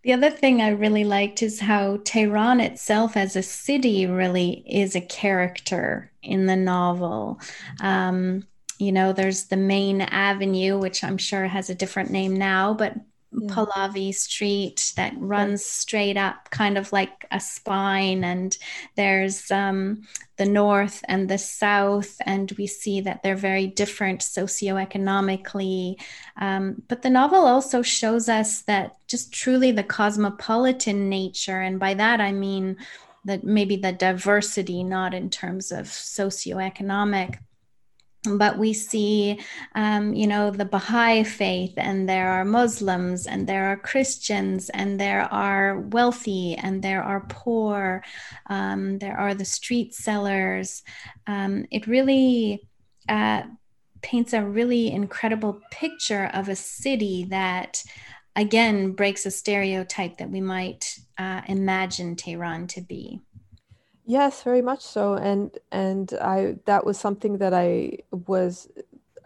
The 0.02 0.12
other 0.12 0.30
thing 0.30 0.60
I 0.60 0.70
really 0.70 1.04
liked 1.04 1.42
is 1.42 1.60
how 1.60 1.98
Tehran 2.04 2.60
itself 2.60 3.16
as 3.16 3.36
a 3.36 3.42
city 3.42 4.06
really 4.06 4.64
is 4.66 4.96
a 4.96 5.00
character 5.00 6.10
in 6.22 6.46
the 6.46 6.56
novel. 6.56 7.40
Um, 7.80 8.46
you 8.78 8.92
know, 8.92 9.12
there's 9.12 9.44
the 9.46 9.56
main 9.56 10.00
avenue, 10.00 10.78
which 10.78 11.02
I'm 11.02 11.18
sure 11.18 11.46
has 11.46 11.68
a 11.68 11.74
different 11.74 12.10
name 12.10 12.36
now, 12.36 12.74
but 12.74 12.94
yeah. 13.32 13.48
Pahlavi 13.50 14.14
Street 14.14 14.92
that 14.96 15.12
runs 15.18 15.64
straight 15.64 16.16
up, 16.16 16.48
kind 16.50 16.78
of 16.78 16.92
like 16.92 17.26
a 17.30 17.40
spine. 17.40 18.24
And 18.24 18.56
there's 18.96 19.50
um, 19.50 20.06
the 20.36 20.46
north 20.46 21.04
and 21.08 21.28
the 21.28 21.38
south, 21.38 22.16
and 22.24 22.50
we 22.52 22.66
see 22.66 23.00
that 23.02 23.22
they're 23.22 23.36
very 23.36 23.66
different 23.66 24.20
socioeconomically. 24.20 26.00
Um, 26.40 26.82
but 26.88 27.02
the 27.02 27.10
novel 27.10 27.44
also 27.46 27.82
shows 27.82 28.28
us 28.28 28.62
that 28.62 28.96
just 29.08 29.32
truly 29.32 29.72
the 29.72 29.82
cosmopolitan 29.82 31.08
nature, 31.08 31.60
and 31.60 31.78
by 31.78 31.94
that 31.94 32.20
I 32.20 32.32
mean 32.32 32.76
that 33.24 33.44
maybe 33.44 33.76
the 33.76 33.92
diversity, 33.92 34.82
not 34.82 35.12
in 35.12 35.28
terms 35.28 35.70
of 35.70 35.86
socioeconomic 35.86 37.38
but 38.36 38.58
we 38.58 38.74
see, 38.74 39.40
um, 39.74 40.12
you 40.12 40.26
know, 40.26 40.50
the 40.50 40.64
Baha'i 40.66 41.24
faith, 41.24 41.72
and 41.78 42.06
there 42.08 42.28
are 42.28 42.44
Muslims, 42.44 43.26
and 43.26 43.46
there 43.46 43.70
are 43.70 43.76
Christians, 43.76 44.68
and 44.70 45.00
there 45.00 45.22
are 45.32 45.80
wealthy, 45.80 46.56
and 46.56 46.82
there 46.82 47.02
are 47.02 47.24
poor, 47.30 48.02
um, 48.50 48.98
there 48.98 49.16
are 49.16 49.34
the 49.34 49.44
street 49.44 49.94
sellers. 49.94 50.82
Um, 51.26 51.64
it 51.70 51.86
really 51.86 52.68
uh, 53.08 53.44
paints 54.02 54.32
a 54.32 54.42
really 54.42 54.90
incredible 54.90 55.60
picture 55.70 56.30
of 56.34 56.48
a 56.48 56.56
city 56.56 57.24
that, 57.30 57.82
again, 58.36 58.92
breaks 58.92 59.26
a 59.26 59.30
stereotype 59.30 60.18
that 60.18 60.30
we 60.30 60.40
might 60.40 60.98
uh, 61.16 61.40
imagine 61.48 62.16
Tehran 62.16 62.66
to 62.68 62.80
be. 62.80 63.20
Yes, 64.08 64.42
very 64.42 64.62
much 64.62 64.80
so. 64.80 65.14
And 65.16 65.56
and 65.70 66.14
I 66.22 66.56
that 66.64 66.86
was 66.86 66.98
something 66.98 67.38
that 67.38 67.52
I 67.52 67.98
was 68.10 68.66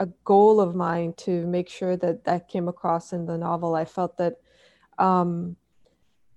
a 0.01 0.07
goal 0.25 0.61
of 0.61 0.75
mine 0.75 1.13
to 1.19 1.47
make 1.47 1.69
sure 1.69 1.97
that 1.99 2.25
that 2.25 2.49
came 2.49 2.67
across 2.67 3.13
in 3.13 3.27
the 3.27 3.39
novel. 3.39 3.77
I 3.77 3.85
felt 3.85 4.17
that 4.19 4.41
um, 4.99 5.55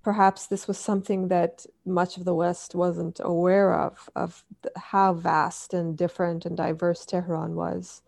perhaps 0.04 0.46
this 0.46 0.68
was 0.68 0.78
something 0.78 1.30
that 1.30 1.66
much 1.88 2.18
of 2.18 2.26
the 2.26 2.36
West 2.36 2.76
wasn't 2.76 3.20
aware 3.24 3.74
of, 3.74 4.10
of 4.16 4.44
how 4.78 5.14
vast 5.14 5.74
and 5.74 5.98
different 5.98 6.46
and 6.46 6.56
diverse 6.56 7.04
Tehran 7.04 7.56
was. 7.56 8.04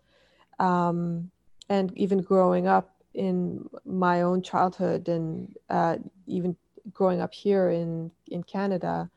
Um, 0.60 1.32
and 1.69 1.97
even 1.97 2.21
growing 2.21 2.67
up 2.67 2.95
in 3.15 3.67
my 3.86 4.21
own 4.21 4.43
childhood 4.43 5.10
and 5.10 5.56
uh, 5.69 5.97
even 6.28 6.56
growing 6.93 7.21
up 7.21 7.34
here 7.34 7.69
in, 7.71 8.12
in 8.28 8.43
Canada, 8.43 9.10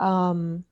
um, 0.00 0.64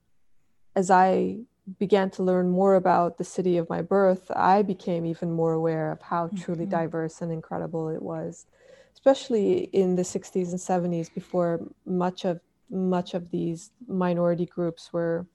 as 0.75 0.91
I 0.91 1.39
began 1.79 2.11
to 2.11 2.23
learn 2.23 2.49
more 2.49 2.75
about 2.75 3.19
the 3.19 3.25
city 3.25 3.59
of 3.59 3.69
my 3.69 3.83
birth, 3.83 4.31
I 4.35 4.63
became 4.63 5.05
even 5.05 5.31
more 5.33 5.53
aware 5.53 5.93
of 5.93 6.01
how 6.01 6.29
truly 6.29 6.63
mm-hmm. 6.63 6.71
diverse 6.71 7.21
and 7.21 7.31
incredible 7.31 7.89
it 7.89 8.03
was, 8.03 8.47
especially 8.95 9.65
in 9.73 9.97
the 9.97 10.03
60s 10.03 10.51
and 10.51 10.59
70s 10.59 11.13
before 11.13 11.61
much 11.85 12.25
of 12.25 12.41
much 12.71 13.15
of 13.15 13.31
these 13.31 13.71
minority 13.87 14.45
groups 14.45 14.93
were 14.93 15.27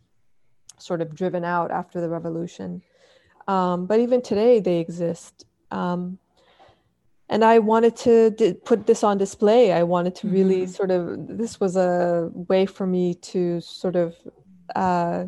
sort 0.77 1.01
of 1.01 1.15
driven 1.15 1.43
out 1.43 1.71
after 1.71 1.99
the 1.99 2.10
revolution. 2.10 2.82
Um, 3.47 3.88
but 3.88 3.99
even 3.99 4.21
today, 4.21 4.60
they 4.60 4.79
exist. 4.79 5.45
Um, 5.71 6.19
and 7.34 7.43
I 7.43 7.58
wanted 7.58 7.96
to 8.06 8.30
d- 8.30 8.54
put 8.54 8.86
this 8.86 9.04
on 9.04 9.17
display. 9.17 9.74
I 9.74 9.82
wanted 9.82 10.13
to 10.17 10.28
really 10.28 10.62
mm-hmm. 10.62 10.72
sort 10.80 10.91
of, 10.91 11.38
this 11.41 11.60
was 11.60 11.76
a 11.76 12.30
way 12.32 12.67
for 12.67 12.86
me 12.86 13.15
to 13.32 13.60
sort 13.60 13.96
of, 13.96 14.15
uh, 14.76 15.26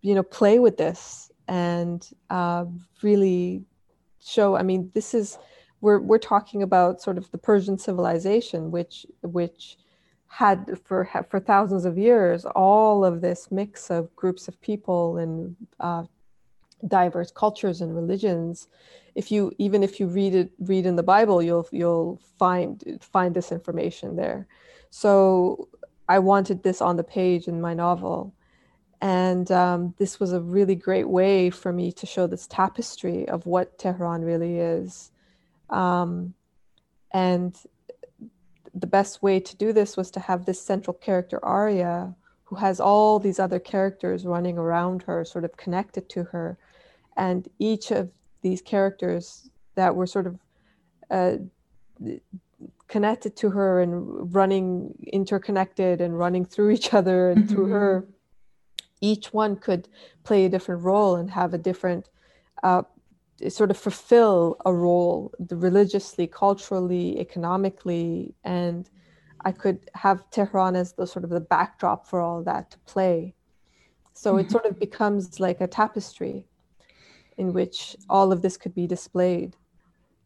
you 0.00 0.14
know, 0.14 0.22
play 0.22 0.60
with 0.60 0.76
this 0.76 1.32
and 1.48 2.08
uh, 2.30 2.66
really 3.02 3.64
show. 4.20 4.54
I 4.54 4.62
mean, 4.62 4.92
this 4.94 5.12
is, 5.12 5.38
we're, 5.80 5.98
we're 5.98 6.18
talking 6.18 6.62
about 6.62 7.02
sort 7.02 7.18
of 7.18 7.28
the 7.32 7.38
Persian 7.38 7.78
civilization, 7.78 8.70
which, 8.70 9.04
which 9.22 9.78
had 10.28 10.78
for, 10.84 11.08
for 11.28 11.40
thousands 11.40 11.84
of 11.84 11.98
years, 11.98 12.44
all 12.44 13.04
of 13.04 13.22
this 13.22 13.50
mix 13.50 13.90
of 13.90 14.14
groups 14.14 14.46
of 14.46 14.54
people 14.60 15.18
and 15.18 15.56
uh, 15.80 16.04
diverse 16.86 17.30
cultures 17.30 17.80
and 17.80 17.94
religions 17.94 18.68
if 19.14 19.30
you 19.30 19.52
even 19.58 19.82
if 19.82 20.00
you 20.00 20.06
read 20.06 20.34
it 20.34 20.50
read 20.58 20.86
in 20.86 20.96
the 20.96 21.02
bible 21.02 21.42
you'll 21.42 21.68
you'll 21.70 22.18
find 22.38 22.98
find 23.00 23.34
this 23.34 23.52
information 23.52 24.16
there. 24.16 24.46
So 24.90 25.68
i 26.08 26.18
wanted 26.18 26.62
this 26.62 26.80
on 26.82 26.96
the 26.96 27.04
page 27.04 27.46
in 27.48 27.60
my 27.60 27.74
novel. 27.74 28.34
And 29.00 29.50
um, 29.50 29.94
this 29.98 30.20
was 30.20 30.32
a 30.32 30.40
really 30.40 30.76
great 30.76 31.08
way 31.08 31.50
for 31.50 31.72
me 31.72 31.90
to 31.92 32.06
show 32.06 32.26
this 32.26 32.46
tapestry 32.46 33.28
of 33.28 33.46
what 33.46 33.78
tehran 33.78 34.22
really 34.22 34.58
is. 34.58 35.10
Um, 35.70 36.34
and 37.12 37.56
the 38.74 38.86
best 38.86 39.22
way 39.22 39.40
to 39.40 39.56
do 39.56 39.72
this 39.72 39.96
was 39.96 40.10
to 40.12 40.20
have 40.20 40.44
this 40.44 40.62
central 40.62 40.94
character 40.94 41.38
aria 41.44 42.14
who 42.44 42.56
has 42.56 42.80
all 42.80 43.18
these 43.18 43.38
other 43.38 43.58
characters 43.58 44.24
running 44.24 44.56
around 44.58 45.02
her 45.02 45.24
sort 45.24 45.44
of 45.44 45.56
connected 45.56 46.08
to 46.10 46.24
her 46.24 46.58
and 47.16 47.48
each 47.58 47.90
of 47.90 48.10
these 48.42 48.60
characters 48.60 49.50
that 49.74 49.94
were 49.94 50.06
sort 50.06 50.26
of 50.26 50.38
uh, 51.10 51.36
connected 52.88 53.36
to 53.36 53.50
her 53.50 53.80
and 53.80 54.34
running 54.34 54.94
interconnected 55.12 56.00
and 56.00 56.18
running 56.18 56.44
through 56.44 56.70
each 56.70 56.92
other 56.92 57.30
and 57.30 57.44
mm-hmm. 57.44 57.54
through 57.54 57.68
her 57.68 58.06
each 59.00 59.32
one 59.32 59.56
could 59.56 59.88
play 60.24 60.44
a 60.44 60.48
different 60.48 60.82
role 60.82 61.16
and 61.16 61.30
have 61.30 61.54
a 61.54 61.58
different 61.58 62.08
uh, 62.62 62.82
sort 63.48 63.70
of 63.70 63.76
fulfill 63.78 64.56
a 64.66 64.72
role 64.72 65.32
religiously 65.50 66.26
culturally 66.26 67.18
economically 67.18 68.34
and 68.44 68.90
i 69.44 69.50
could 69.50 69.78
have 69.94 70.28
tehran 70.30 70.76
as 70.76 70.92
the 70.92 71.06
sort 71.06 71.24
of 71.24 71.30
the 71.30 71.40
backdrop 71.40 72.06
for 72.06 72.20
all 72.20 72.42
that 72.42 72.70
to 72.70 72.78
play 72.80 73.34
so 74.12 74.34
mm-hmm. 74.34 74.40
it 74.40 74.50
sort 74.50 74.66
of 74.66 74.78
becomes 74.78 75.40
like 75.40 75.60
a 75.60 75.66
tapestry 75.66 76.46
in 77.38 77.52
which 77.52 77.96
all 78.08 78.32
of 78.32 78.42
this 78.42 78.56
could 78.56 78.74
be 78.74 78.86
displayed. 78.86 79.56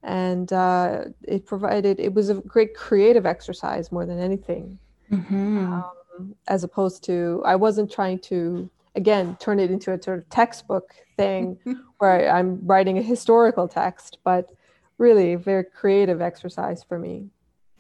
And 0.02 0.52
uh, 0.52 1.04
it 1.22 1.46
provided, 1.46 1.98
it 1.98 2.14
was 2.14 2.30
a 2.30 2.34
great 2.34 2.74
creative 2.74 3.26
exercise 3.26 3.90
more 3.90 4.06
than 4.06 4.20
anything. 4.20 4.78
Mm-hmm. 5.10 5.72
Um, 5.72 6.34
as 6.48 6.64
opposed 6.64 7.04
to, 7.04 7.42
I 7.44 7.56
wasn't 7.56 7.90
trying 7.90 8.20
to, 8.20 8.70
again, 8.94 9.36
turn 9.40 9.58
it 9.58 9.70
into 9.70 9.92
a 9.92 10.00
sort 10.00 10.18
of 10.18 10.28
textbook 10.28 10.94
thing 11.16 11.58
where 11.98 12.30
I'm 12.30 12.64
writing 12.64 12.98
a 12.98 13.02
historical 13.02 13.68
text, 13.68 14.18
but 14.24 14.50
really 14.98 15.34
a 15.34 15.38
very 15.38 15.64
creative 15.64 16.20
exercise 16.20 16.82
for 16.82 16.98
me. 16.98 17.30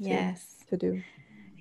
To, 0.02 0.08
yes. 0.08 0.64
To 0.68 0.76
do 0.76 1.02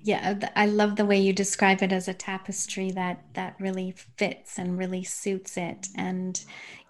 yeah 0.06 0.38
i 0.54 0.66
love 0.66 0.94
the 0.94 1.04
way 1.04 1.18
you 1.18 1.32
describe 1.32 1.82
it 1.82 1.92
as 1.92 2.06
a 2.06 2.14
tapestry 2.14 2.92
that 2.92 3.24
that 3.34 3.56
really 3.58 3.92
fits 4.16 4.56
and 4.56 4.78
really 4.78 5.02
suits 5.02 5.56
it. 5.56 5.88
And 5.96 6.40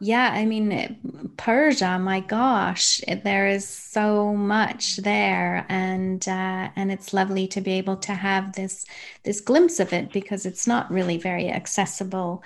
yeah 0.01 0.31
i 0.35 0.45
mean 0.45 1.33
persia 1.39 1.99
my 1.99 2.21
gosh 2.21 3.01
there 3.25 3.49
is 3.49 3.67
so 3.67 4.35
much 4.35 4.99
there. 4.99 5.65
And 5.71 6.29
uh, 6.29 6.69
and 6.77 6.93
it's 6.93 7.15
lovely 7.15 7.49
to 7.49 7.61
be 7.63 7.73
able 7.73 7.97
to 7.97 8.13
have 8.13 8.53
this 8.53 8.85
this 9.23 9.41
glimpse 9.41 9.81
of 9.81 9.95
it 9.95 10.13
because 10.13 10.45
it's 10.45 10.67
not 10.67 10.91
really 10.91 11.17
very 11.17 11.49
accessible 11.49 12.43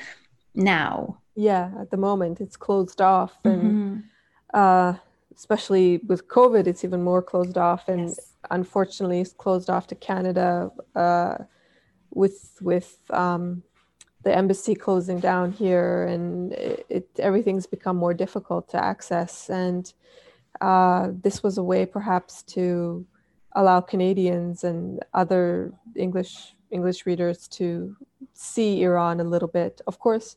now. 0.55 1.19
Yeah 1.35 1.71
at 1.81 1.91
the 1.91 1.97
moment 1.97 2.41
it's 2.41 2.57
closed 2.57 3.01
off 3.01 3.35
and 3.45 3.63
mm-hmm. 3.63 3.99
uh 4.55 4.95
especially 5.35 5.99
with 6.07 6.29
covid 6.29 6.67
it's 6.67 6.85
even 6.85 7.03
more 7.03 7.23
closed 7.23 7.57
off 7.57 7.89
and 7.89 8.11
yes 8.11 8.30
unfortunately 8.51 9.21
is 9.21 9.33
closed 9.33 9.69
off 9.69 9.87
to 9.89 9.95
Canada 9.95 10.71
uh, 10.95 11.37
with 12.11 12.59
with 12.61 12.99
um, 13.11 13.63
the 14.23 14.35
embassy 14.35 14.75
closing 14.75 15.21
down 15.21 15.53
here, 15.53 16.05
and 16.05 16.53
it, 16.53 16.87
it, 16.89 17.09
everything's 17.19 17.67
become 17.67 17.97
more 17.97 18.15
difficult 18.15 18.69
to 18.71 18.83
access. 18.83 19.49
And 19.49 19.93
uh, 20.61 21.11
this 21.23 21.43
was 21.43 21.59
a 21.59 21.63
way, 21.63 21.87
perhaps, 21.87 22.43
to 22.43 23.07
allow 23.53 23.81
Canadians 23.81 24.65
and 24.65 25.01
other 25.15 25.73
English 25.97 26.55
English 26.71 27.07
readers 27.07 27.49
to 27.49 27.97
see 28.33 28.83
Iran 28.83 29.21
a 29.21 29.25
little 29.25 29.49
bit. 29.49 29.81
Of 29.87 29.99
course, 29.99 30.37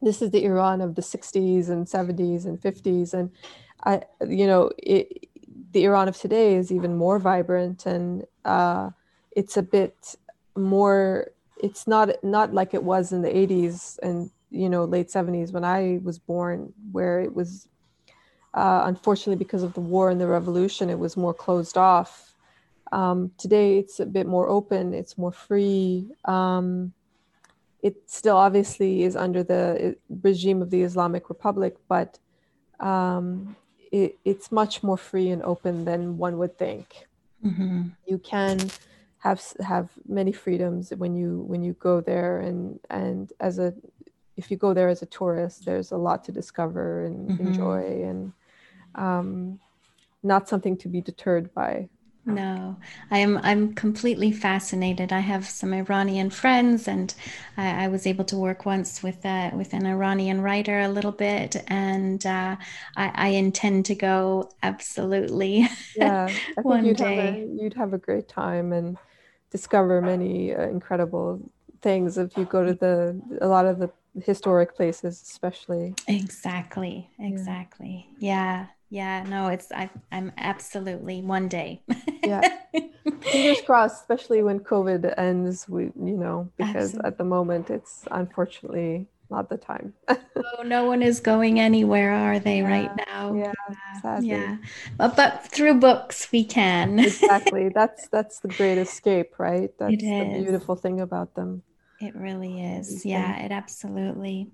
this 0.00 0.22
is 0.22 0.30
the 0.30 0.44
Iran 0.44 0.80
of 0.80 0.94
the 0.94 1.02
60s 1.02 1.68
and 1.68 1.86
70s 1.86 2.46
and 2.46 2.60
50s, 2.60 3.12
and 3.12 3.30
I, 3.84 4.02
you 4.26 4.46
know, 4.46 4.70
it, 4.78 5.28
the 5.74 5.84
Iran 5.84 6.08
of 6.08 6.16
today 6.16 6.54
is 6.54 6.72
even 6.72 6.96
more 6.96 7.18
vibrant 7.18 7.84
and 7.84 8.24
uh, 8.44 8.90
it's 9.32 9.56
a 9.56 9.62
bit 9.62 10.14
more. 10.56 11.30
It's 11.62 11.86
not 11.86 12.08
not 12.22 12.54
like 12.54 12.72
it 12.72 12.82
was 12.82 13.12
in 13.12 13.22
the 13.22 13.28
80s 13.28 13.98
and 14.02 14.30
you 14.50 14.68
know 14.70 14.84
late 14.84 15.08
70s 15.08 15.52
when 15.52 15.64
I 15.64 16.00
was 16.02 16.18
born, 16.18 16.72
where 16.92 17.20
it 17.20 17.34
was 17.34 17.68
uh, 18.54 18.82
unfortunately 18.84 19.36
because 19.36 19.64
of 19.64 19.74
the 19.74 19.80
war 19.80 20.10
and 20.10 20.20
the 20.20 20.28
revolution, 20.28 20.88
it 20.88 20.98
was 20.98 21.16
more 21.16 21.34
closed 21.34 21.76
off. 21.76 22.34
Um, 22.92 23.32
today, 23.36 23.78
it's 23.78 23.98
a 23.98 24.06
bit 24.06 24.28
more 24.28 24.48
open. 24.48 24.94
It's 24.94 25.18
more 25.18 25.32
free. 25.32 26.06
Um, 26.24 26.92
it 27.82 27.96
still 28.06 28.36
obviously 28.36 29.02
is 29.02 29.16
under 29.16 29.42
the 29.42 29.96
regime 30.22 30.62
of 30.62 30.70
the 30.70 30.82
Islamic 30.82 31.28
Republic, 31.28 31.74
but 31.88 32.20
um, 32.78 33.56
it, 33.94 34.18
it's 34.24 34.50
much 34.50 34.82
more 34.82 34.98
free 34.98 35.30
and 35.30 35.40
open 35.44 35.84
than 35.84 36.18
one 36.18 36.36
would 36.38 36.58
think. 36.58 37.06
mm-hmm. 37.44 37.82
you 38.06 38.18
can 38.18 38.58
have 39.18 39.40
have 39.60 39.88
many 40.06 40.32
freedoms 40.32 40.90
when 41.02 41.14
you 41.14 41.30
when 41.50 41.62
you 41.62 41.74
go 41.88 42.00
there 42.00 42.40
and 42.40 42.80
and 42.90 43.32
as 43.40 43.58
a 43.58 43.72
if 44.36 44.50
you 44.50 44.56
go 44.56 44.74
there 44.74 44.88
as 44.88 45.02
a 45.02 45.06
tourist 45.06 45.64
there's 45.64 45.92
a 45.92 45.96
lot 45.96 46.24
to 46.24 46.32
discover 46.32 47.06
and 47.06 47.30
mm-hmm. 47.30 47.46
enjoy 47.46 47.82
and 48.10 48.32
um, 48.96 49.58
not 50.22 50.48
something 50.48 50.76
to 50.76 50.88
be 50.88 51.00
deterred 51.00 51.52
by 51.54 51.88
no, 52.26 52.76
I 53.10 53.18
am. 53.18 53.38
I'm 53.42 53.74
completely 53.74 54.32
fascinated. 54.32 55.12
I 55.12 55.20
have 55.20 55.46
some 55.46 55.74
Iranian 55.74 56.30
friends, 56.30 56.88
and 56.88 57.14
I, 57.56 57.84
I 57.84 57.88
was 57.88 58.06
able 58.06 58.24
to 58.26 58.36
work 58.36 58.64
once 58.64 59.02
with 59.02 59.24
uh, 59.26 59.50
with 59.54 59.74
an 59.74 59.86
Iranian 59.86 60.40
writer 60.40 60.80
a 60.80 60.88
little 60.88 61.12
bit, 61.12 61.62
and 61.68 62.24
uh, 62.24 62.56
I, 62.96 63.12
I, 63.14 63.28
intend 63.28 63.86
to 63.86 63.94
go 63.94 64.50
absolutely. 64.62 65.68
Yeah, 65.96 66.26
I 66.58 66.62
think 66.62 66.86
you'd 66.86 66.96
day. 66.96 67.16
have 67.16 67.34
a, 67.34 67.62
you'd 67.62 67.74
have 67.74 67.92
a 67.92 67.98
great 67.98 68.28
time 68.28 68.72
and 68.72 68.96
discover 69.50 70.00
many 70.00 70.54
uh, 70.54 70.68
incredible 70.68 71.40
things 71.82 72.16
if 72.16 72.36
you 72.36 72.44
go 72.46 72.64
to 72.64 72.74
the 72.74 73.20
a 73.42 73.48
lot 73.48 73.66
of 73.66 73.78
the 73.78 73.90
historic 74.22 74.74
places, 74.74 75.20
especially. 75.20 75.94
Exactly. 76.08 77.10
Exactly. 77.18 78.08
yeah. 78.18 78.30
yeah 78.30 78.66
yeah 78.94 79.24
no 79.24 79.48
it's 79.48 79.72
I, 79.72 79.90
i'm 80.12 80.30
absolutely 80.38 81.20
one 81.20 81.48
day 81.48 81.82
yeah. 82.26 82.58
Fingers 83.20 83.60
crossed 83.62 84.02
especially 84.02 84.42
when 84.42 84.60
covid 84.60 85.12
ends 85.18 85.68
we 85.68 85.84
you 85.84 86.16
know 86.16 86.48
because 86.56 86.94
absolutely. 86.94 87.08
at 87.08 87.18
the 87.18 87.24
moment 87.24 87.70
it's 87.70 88.04
unfortunately 88.10 89.06
not 89.30 89.48
the 89.48 89.56
time. 89.56 89.94
Oh 90.58 90.62
no 90.62 90.84
one 90.84 91.02
is 91.02 91.20
going 91.20 91.58
anywhere 91.58 92.12
are 92.12 92.38
they 92.38 92.58
yeah, 92.58 92.68
right 92.68 92.90
now? 93.08 93.34
Yeah 93.34 93.52
sadly. 94.02 94.28
yeah. 94.28 94.56
But, 94.98 95.16
but 95.16 95.48
through 95.48 95.80
books 95.80 96.30
we 96.30 96.44
can. 96.44 96.98
Exactly. 97.10 97.70
That's 97.70 98.08
that's 98.08 98.40
the 98.40 98.48
great 98.48 98.78
escape 98.78 99.38
right? 99.38 99.70
That's 99.78 99.96
the 99.96 100.40
beautiful 100.42 100.76
thing 100.76 101.00
about 101.00 101.34
them. 101.34 101.62
It 102.00 102.14
really 102.14 102.60
is. 102.60 103.04
yeah 103.04 103.44
it 103.44 103.50
absolutely. 103.52 104.50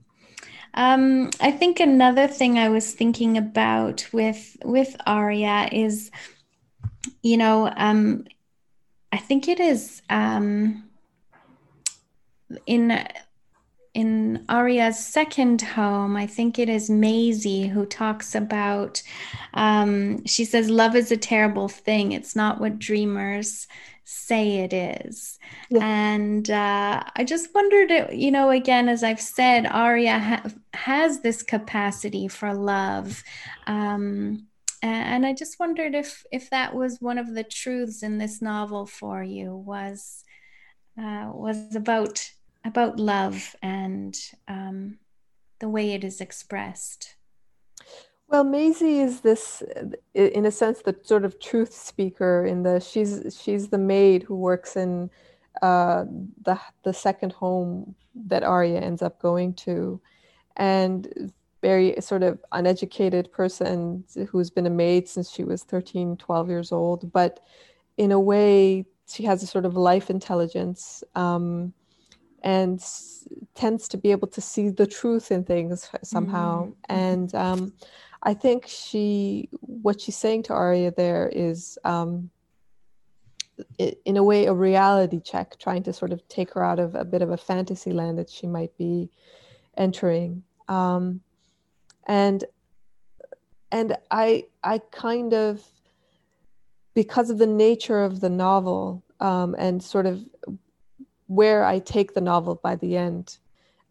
Um, 0.75 1.31
I 1.41 1.51
think 1.51 1.81
another 1.81 2.29
thing 2.29 2.59
I 2.59 2.69
was 2.69 2.95
thinking 2.95 3.37
about 3.37 4.07
with 4.13 4.57
with 4.65 4.97
Aria 5.07 5.69
is, 5.73 6.11
you 7.23 7.37
know, 7.37 7.73
um, 7.77 8.25
I 9.13 9.19
think 9.19 9.49
it 9.49 9.61
is 9.61 10.03
um, 10.11 10.89
in 12.67 13.07
in 13.93 14.45
Aria's 14.49 15.05
second 15.05 15.63
home, 15.63 16.17
I 16.17 16.27
think 16.27 16.59
it 16.59 16.69
is 16.69 16.89
Maisie 16.89 17.67
who 17.67 17.85
talks 17.85 18.37
about. 18.37 19.03
Um, 19.55 20.25
she 20.27 20.45
says, 20.45 20.71
"Love 20.71 20.95
is 20.95 21.11
a 21.11 21.17
terrible 21.17 21.69
thing. 21.69 22.13
It's 22.13 22.37
not 22.37 22.61
what 22.61 22.79
dreamers 22.79 23.67
say 24.11 24.59
it 24.59 24.73
is. 24.73 25.39
Yeah. 25.71 25.85
And 25.85 26.51
uh, 26.51 27.05
I 27.15 27.25
just 27.25 27.55
wondered, 27.55 28.13
you 28.13 28.33
know, 28.33 28.51
again, 28.51 28.89
as 28.89 29.05
I've 29.05 29.21
said, 29.21 29.67
Aria 29.67 30.19
ha- 30.19 30.51
has 30.75 31.21
this 31.21 31.45
capacity 31.45 32.27
for 32.27 32.53
love. 32.53 33.23
Um, 33.69 34.49
and 34.83 35.27
I 35.27 35.35
just 35.35 35.59
wondered 35.61 35.95
if 35.95 36.25
if 36.33 36.51
that 36.51 36.75
was 36.75 37.01
one 37.01 37.19
of 37.19 37.35
the 37.35 37.45
truths 37.45 38.03
in 38.03 38.19
this 38.19 38.41
novel 38.41 38.87
for 38.87 39.23
you 39.23 39.55
was 39.55 40.25
uh, 40.99 41.31
was 41.33 41.75
about 41.75 42.31
about 42.65 42.99
love 42.99 43.55
and 43.63 44.17
um, 44.49 44.99
the 45.59 45.69
way 45.69 45.93
it 45.93 46.05
is 46.05 46.21
expressed. 46.21 47.17
Well, 48.29 48.45
Maisie 48.45 49.01
is 49.01 49.23
this, 49.23 49.61
in 50.15 50.47
a 50.47 50.53
sense, 50.53 50.83
the 50.83 50.97
sort 51.03 51.25
of 51.25 51.41
truth 51.41 51.75
speaker. 51.75 52.47
In 52.47 52.63
the 52.63 52.81
she's 52.81 53.39
she's 53.43 53.69
the 53.69 53.79
maid 53.79 54.23
who 54.23 54.37
works 54.37 54.77
in 54.77 55.11
uh, 55.63 56.05
the 56.45 56.61
the 56.85 56.95
second 56.95 57.33
home 57.33 57.95
that 58.15 58.45
Aria 58.45 58.81
ends 58.81 59.03
up 59.03 59.21
going 59.21 59.55
to, 59.55 60.01
and 60.57 61.33
very 61.61 61.95
sort 62.01 62.23
of 62.23 62.39
uneducated 62.53 63.31
person 63.33 64.05
who's 64.31 64.51
been 64.51 64.67
a 64.67 64.71
maid 64.71 65.09
since 65.09 65.31
she 65.31 65.45
was 65.45 65.63
13, 65.63 66.17
12 66.17 66.49
years 66.49 66.73
old. 66.73 67.13
But 67.13 67.41
in 67.97 68.13
a 68.13 68.21
way, 68.21 68.87
she 69.07 69.25
has 69.25 69.43
a 69.43 69.47
sort 69.47 69.67
of 69.67 69.77
life 69.77 70.09
intelligence 70.09 71.05
um, 71.15 71.73
and 72.43 72.83
tends 73.55 73.89
to 73.89 73.99
be 73.99 74.11
able 74.11 74.29
to 74.29 74.41
see 74.41 74.71
the 74.71 74.87
truth 74.87 75.31
in 75.31 75.45
things 75.45 75.91
somehow. 76.03 76.65
Mm-hmm. 76.65 76.73
And 76.89 77.35
um, 77.35 77.73
I 78.23 78.35
think 78.35 78.67
she, 78.67 79.49
what 79.61 80.01
she's 80.01 80.17
saying 80.17 80.45
to 80.45 80.55
Aria 80.55 80.93
there 80.93 81.31
is, 81.33 81.79
um, 81.85 82.31
in 83.79 84.17
a 84.17 84.25
way, 84.25 84.47
a 84.47 84.55
reality 84.55 85.21
check, 85.21 85.59
trying 85.59 85.83
to 85.83 85.93
sort 85.93 86.13
of 86.13 86.27
take 86.29 86.55
her 86.55 86.65
out 86.65 86.79
of 86.79 86.95
a 86.95 87.05
bit 87.05 87.21
of 87.21 87.31
a 87.31 87.37
fantasy 87.37 87.93
land 87.93 88.19
that 88.19 88.31
she 88.31 88.47
might 88.47 88.77
be 88.79 89.11
entering. 89.77 90.43
Um, 90.69 91.21
and 92.11 92.45
and 93.71 93.97
I 94.11 94.47
I 94.65 94.79
kind 94.91 95.33
of 95.33 95.65
because 96.93 97.31
of 97.31 97.39
the 97.39 97.47
nature 97.47 98.03
of 98.03 98.21
the 98.21 98.29
novel 98.29 99.05
um, 99.21 99.55
and 99.57 99.81
sort 99.81 100.07
of 100.07 100.25
where 101.29 101.65
I 101.65 101.79
take 101.79 102.15
the 102.15 102.21
novel 102.21 102.57
by 102.57 102.75
the 102.75 102.97
end, 102.97 103.39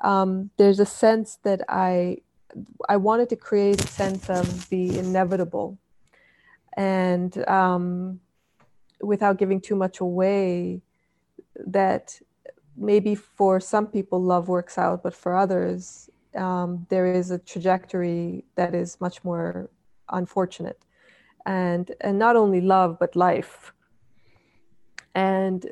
um, 0.02 0.50
there's 0.58 0.82
a 0.82 0.86
sense 0.86 1.38
that 1.44 1.62
I 1.70 2.18
I 2.90 2.98
wanted 2.98 3.30
to 3.30 3.38
create 3.38 3.82
a 3.82 3.88
sense 3.88 4.30
of 4.30 4.68
the 4.68 5.00
inevitable, 5.00 5.78
and 6.76 7.32
um, 7.48 8.20
without 9.02 9.38
giving 9.38 9.62
too 9.62 9.78
much 9.78 10.02
away, 10.02 10.82
that 11.56 12.20
maybe 12.76 13.16
for 13.16 13.62
some 13.62 13.88
people 13.88 14.22
love 14.22 14.50
works 14.50 14.78
out, 14.78 15.04
but 15.04 15.14
for 15.14 15.38
others 15.38 16.09
um, 16.36 16.86
there 16.90 17.06
is 17.06 17.32
a 17.32 17.40
trajectory 17.40 18.46
that 18.56 18.76
is 18.76 19.00
much 19.02 19.24
more 19.24 19.70
unfortunate, 20.10 20.84
and 21.46 21.92
and 22.02 22.20
not 22.20 22.36
only 22.36 22.62
love 22.62 22.98
but 23.00 23.16
life, 23.16 23.74
and 25.16 25.66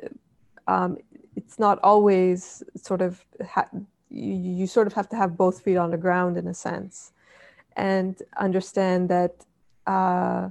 um, 0.66 0.98
it's 1.36 1.58
not 1.58 1.78
always 1.82 2.62
sort 2.76 3.00
of 3.00 3.24
ha- 3.46 3.68
you, 4.10 4.32
you 4.34 4.66
sort 4.66 4.86
of 4.86 4.92
have 4.94 5.08
to 5.08 5.16
have 5.16 5.36
both 5.36 5.60
feet 5.62 5.76
on 5.76 5.90
the 5.90 5.96
ground 5.96 6.36
in 6.36 6.46
a 6.46 6.54
sense 6.54 7.12
and 7.76 8.22
understand 8.38 9.08
that 9.08 9.46
uh, 9.86 10.50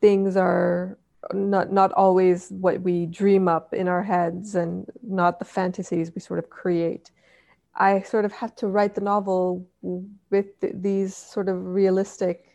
things 0.00 0.36
are 0.36 0.98
not 1.32 1.72
not 1.72 1.92
always 1.92 2.48
what 2.50 2.80
we 2.80 3.06
dream 3.06 3.46
up 3.46 3.72
in 3.72 3.86
our 3.86 4.02
heads 4.02 4.54
and 4.54 4.90
not 5.02 5.38
the 5.38 5.44
fantasies 5.44 6.10
we 6.14 6.20
sort 6.20 6.38
of 6.38 6.50
create 6.50 7.10
i 7.74 8.00
sort 8.02 8.24
of 8.24 8.32
had 8.32 8.56
to 8.56 8.66
write 8.66 8.94
the 8.94 9.00
novel 9.00 9.66
with 10.30 10.60
th- 10.60 10.74
these 10.76 11.14
sort 11.16 11.48
of 11.48 11.64
realistic 11.64 12.52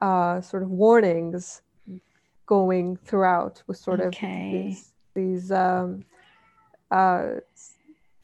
uh, 0.00 0.40
sort 0.40 0.62
of 0.62 0.70
warnings 0.70 1.62
going 2.46 2.96
throughout 2.96 3.62
with 3.66 3.76
sort 3.76 4.00
okay. 4.00 4.46
of 4.46 4.52
these, 4.52 4.92
these 5.14 5.52
um, 5.52 6.04
uh, 6.90 7.34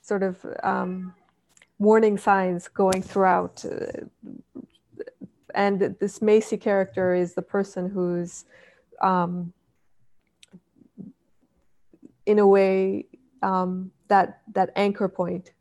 sort 0.02 0.22
of 0.22 0.44
um, 0.62 1.14
warning 1.78 2.18
signs 2.18 2.66
going 2.68 3.02
throughout. 3.02 3.64
Uh, 3.64 4.06
and 5.54 5.96
this 6.00 6.20
Macy 6.20 6.56
character 6.56 7.14
is 7.14 7.34
the 7.34 7.42
person 7.42 7.88
who's, 7.88 8.44
um, 9.00 9.52
in 12.26 12.38
a 12.38 12.46
way, 12.46 13.06
um, 13.42 13.92
that 14.08 14.40
that 14.54 14.70
anchor 14.76 15.08
point 15.08 15.52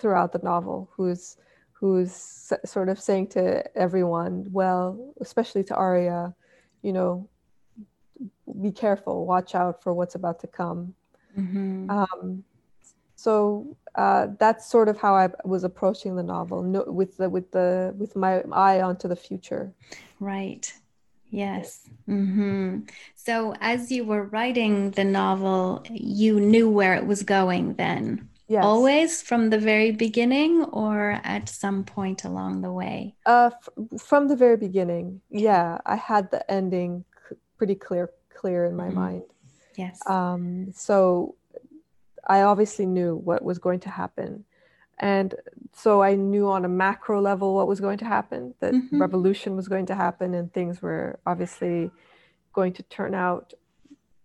throughout 0.00 0.32
the 0.32 0.40
novel, 0.42 0.90
who's 0.96 1.36
who's 1.72 2.52
sort 2.64 2.88
of 2.88 3.00
saying 3.00 3.26
to 3.28 3.64
everyone, 3.76 4.46
well, 4.52 5.14
especially 5.20 5.64
to 5.64 5.74
Aria, 5.74 6.34
you 6.82 6.92
know, 6.92 7.28
be 8.60 8.70
careful, 8.70 9.24
watch 9.26 9.54
out 9.54 9.82
for 9.82 9.94
what's 9.94 10.14
about 10.14 10.40
to 10.40 10.46
come. 10.46 10.94
Mm-hmm. 11.38 11.90
Um, 11.90 12.44
so 13.16 13.76
uh, 13.96 14.28
that's 14.38 14.70
sort 14.70 14.88
of 14.88 14.96
how 14.96 15.14
I 15.14 15.28
was 15.44 15.64
approaching 15.64 16.16
the 16.16 16.22
novel, 16.22 16.62
no, 16.62 16.84
with 16.86 17.18
the 17.18 17.28
with 17.28 17.50
the 17.52 17.94
with 17.98 18.16
my 18.16 18.40
eye 18.52 18.80
onto 18.80 19.08
the 19.08 19.16
future. 19.16 19.72
Right. 20.20 20.72
Yes. 21.30 21.88
Mm-hmm. 22.08 22.80
So 23.14 23.54
as 23.60 23.92
you 23.92 24.04
were 24.04 24.24
writing 24.24 24.92
the 24.92 25.04
novel, 25.04 25.84
you 25.90 26.40
knew 26.40 26.70
where 26.70 26.94
it 26.94 27.06
was 27.06 27.22
going. 27.22 27.74
Then. 27.74 28.29
Yes. 28.50 28.64
Always 28.64 29.22
from 29.22 29.50
the 29.50 29.58
very 29.58 29.92
beginning, 29.92 30.64
or 30.72 31.20
at 31.22 31.48
some 31.48 31.84
point 31.84 32.24
along 32.24 32.62
the 32.62 32.72
way. 32.72 33.14
Uh, 33.24 33.50
f- 33.52 34.00
from 34.00 34.26
the 34.26 34.34
very 34.34 34.56
beginning. 34.56 35.20
Yeah, 35.30 35.78
I 35.86 35.94
had 35.94 36.32
the 36.32 36.42
ending 36.50 37.04
c- 37.28 37.36
pretty 37.56 37.76
clear 37.76 38.10
clear 38.34 38.66
in 38.66 38.74
my 38.74 38.88
mm-hmm. 38.88 38.96
mind. 38.96 39.22
Yes. 39.76 40.00
Um. 40.04 40.72
So 40.72 41.36
I 42.26 42.42
obviously 42.42 42.86
knew 42.86 43.14
what 43.14 43.44
was 43.44 43.58
going 43.60 43.78
to 43.86 43.88
happen. 43.88 44.44
And 44.98 45.32
so 45.72 46.02
I 46.02 46.16
knew 46.16 46.48
on 46.48 46.64
a 46.64 46.68
macro 46.68 47.20
level 47.20 47.54
what 47.54 47.68
was 47.68 47.78
going 47.78 47.98
to 47.98 48.04
happen, 48.04 48.54
that 48.58 48.74
mm-hmm. 48.74 49.00
revolution 49.00 49.54
was 49.54 49.68
going 49.68 49.86
to 49.86 49.94
happen, 49.94 50.34
and 50.34 50.52
things 50.52 50.82
were 50.82 51.20
obviously 51.24 51.92
going 52.52 52.72
to 52.72 52.82
turn 52.82 53.14
out 53.14 53.54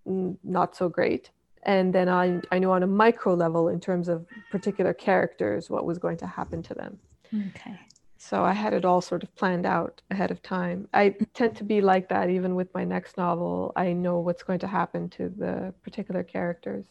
not 0.03 0.75
so 0.75 0.89
great. 0.89 1.29
And 1.65 1.93
then 1.93 2.09
I, 2.09 2.41
I 2.51 2.59
knew 2.59 2.71
on 2.71 2.83
a 2.83 2.87
micro 2.87 3.33
level, 3.33 3.69
in 3.69 3.79
terms 3.79 4.07
of 4.07 4.25
particular 4.51 4.93
characters, 4.93 5.69
what 5.69 5.85
was 5.85 5.97
going 5.97 6.17
to 6.17 6.27
happen 6.27 6.61
to 6.63 6.73
them. 6.73 6.99
Okay. 7.33 7.79
So 8.17 8.43
I 8.43 8.53
had 8.53 8.73
it 8.73 8.85
all 8.85 9.01
sort 9.01 9.21
of 9.21 9.35
planned 9.35 9.67
out 9.67 10.01
ahead 10.09 10.31
of 10.31 10.41
time. 10.41 10.87
I 10.95 11.15
tend 11.35 11.55
to 11.57 11.63
be 11.63 11.79
like 11.79 12.09
that 12.09 12.27
even 12.29 12.55
with 12.55 12.73
my 12.73 12.83
next 12.83 13.17
novel. 13.17 13.71
I 13.75 13.93
know 13.93 14.19
what's 14.19 14.41
going 14.41 14.57
to 14.59 14.67
happen 14.67 15.09
to 15.09 15.29
the 15.29 15.75
particular 15.83 16.23
characters. 16.23 16.85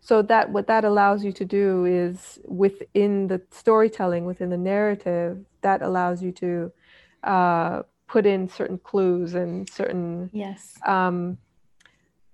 So 0.00 0.22
that 0.22 0.50
what 0.50 0.66
that 0.66 0.84
allows 0.84 1.24
you 1.24 1.30
to 1.34 1.44
do 1.44 1.84
is 1.84 2.40
within 2.46 3.28
the 3.28 3.40
storytelling, 3.50 4.24
within 4.24 4.50
the 4.50 4.56
narrative, 4.56 5.44
that 5.60 5.82
allows 5.82 6.20
you 6.20 6.32
to 6.32 6.72
uh, 7.22 7.82
put 8.08 8.26
in 8.26 8.48
certain 8.48 8.78
clues 8.78 9.34
and 9.34 9.68
certain 9.70 10.30
yes. 10.32 10.78
Um, 10.84 11.38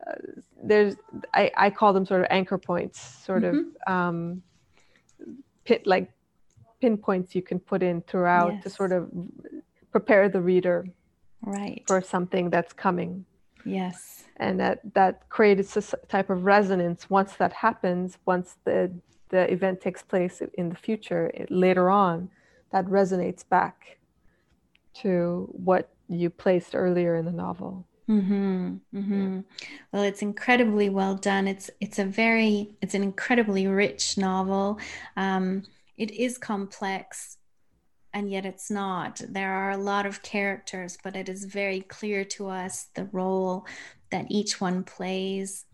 uh, 0.07 0.13
there's 0.63 0.97
I, 1.35 1.51
I 1.57 1.71
call 1.71 1.93
them 1.93 2.05
sort 2.07 2.21
of 2.21 2.27
anchor 2.31 2.59
points, 2.59 3.01
sort 3.25 3.43
mm-hmm. 3.43 3.71
of 3.87 3.93
um, 3.93 4.43
pit 5.65 5.87
like 5.87 6.11
pinpoints 6.81 7.35
you 7.35 7.43
can 7.43 7.59
put 7.59 7.83
in 7.83 8.03
throughout 8.03 8.53
yes. 8.55 8.63
to 8.65 8.71
sort 8.71 8.93
of 8.93 9.11
prepare 9.91 10.29
the 10.29 10.41
reader 10.41 10.87
right. 11.43 11.83
for 11.87 12.01
something 12.01 12.51
that's 12.51 12.73
coming. 12.73 13.25
Yes. 13.65 14.25
And 14.37 14.61
that 14.61 14.81
that 14.95 15.29
creates 15.29 15.77
a 15.77 15.97
type 16.09 16.31
of 16.31 16.45
resonance. 16.45 17.11
Once 17.11 17.35
that 17.35 17.53
happens 17.53 18.19
once 18.27 18.57
the 18.65 18.93
the 19.31 19.51
event 19.53 19.81
takes 19.81 20.03
place 20.03 20.41
in 20.55 20.71
the 20.71 20.77
future 20.77 21.31
it, 21.35 21.51
later 21.51 21.91
on 21.91 22.31
that 22.73 22.87
resonates 22.87 23.47
back 23.47 23.99
to 24.95 25.49
what 25.53 25.91
you 26.09 26.31
placed 26.31 26.75
earlier 26.75 27.17
in 27.17 27.25
the 27.25 27.33
novel 27.33 27.87
Mm-hmm, 28.09 28.77
mm-hmm. 28.95 29.41
Well, 29.93 30.03
it's 30.03 30.23
incredibly 30.23 30.89
well 30.89 31.15
done. 31.15 31.47
It's 31.47 31.71
it's 31.81 31.99
a 31.99 32.05
very 32.05 32.71
it's 32.81 32.95
an 32.95 33.03
incredibly 33.03 33.67
rich 33.67 34.17
novel. 34.17 34.79
Um, 35.17 35.65
it 35.99 36.11
is 36.13 36.39
complex 36.39 37.39
and 38.15 38.31
yet 38.31 38.47
it's 38.47 38.71
not. 38.71 39.21
There 39.29 39.53
are 39.53 39.71
a 39.73 39.77
lot 39.77 40.07
of 40.07 40.23
characters, 40.23 40.97
but 41.03 41.17
it 41.17 41.29
is 41.29 41.45
very 41.45 41.81
clear 41.81 42.25
to 42.25 42.49
us 42.49 42.87
the 42.95 43.05
role 43.13 43.67
that 44.11 44.27
each 44.31 44.61
one 44.61 44.85
plays. 44.85 45.67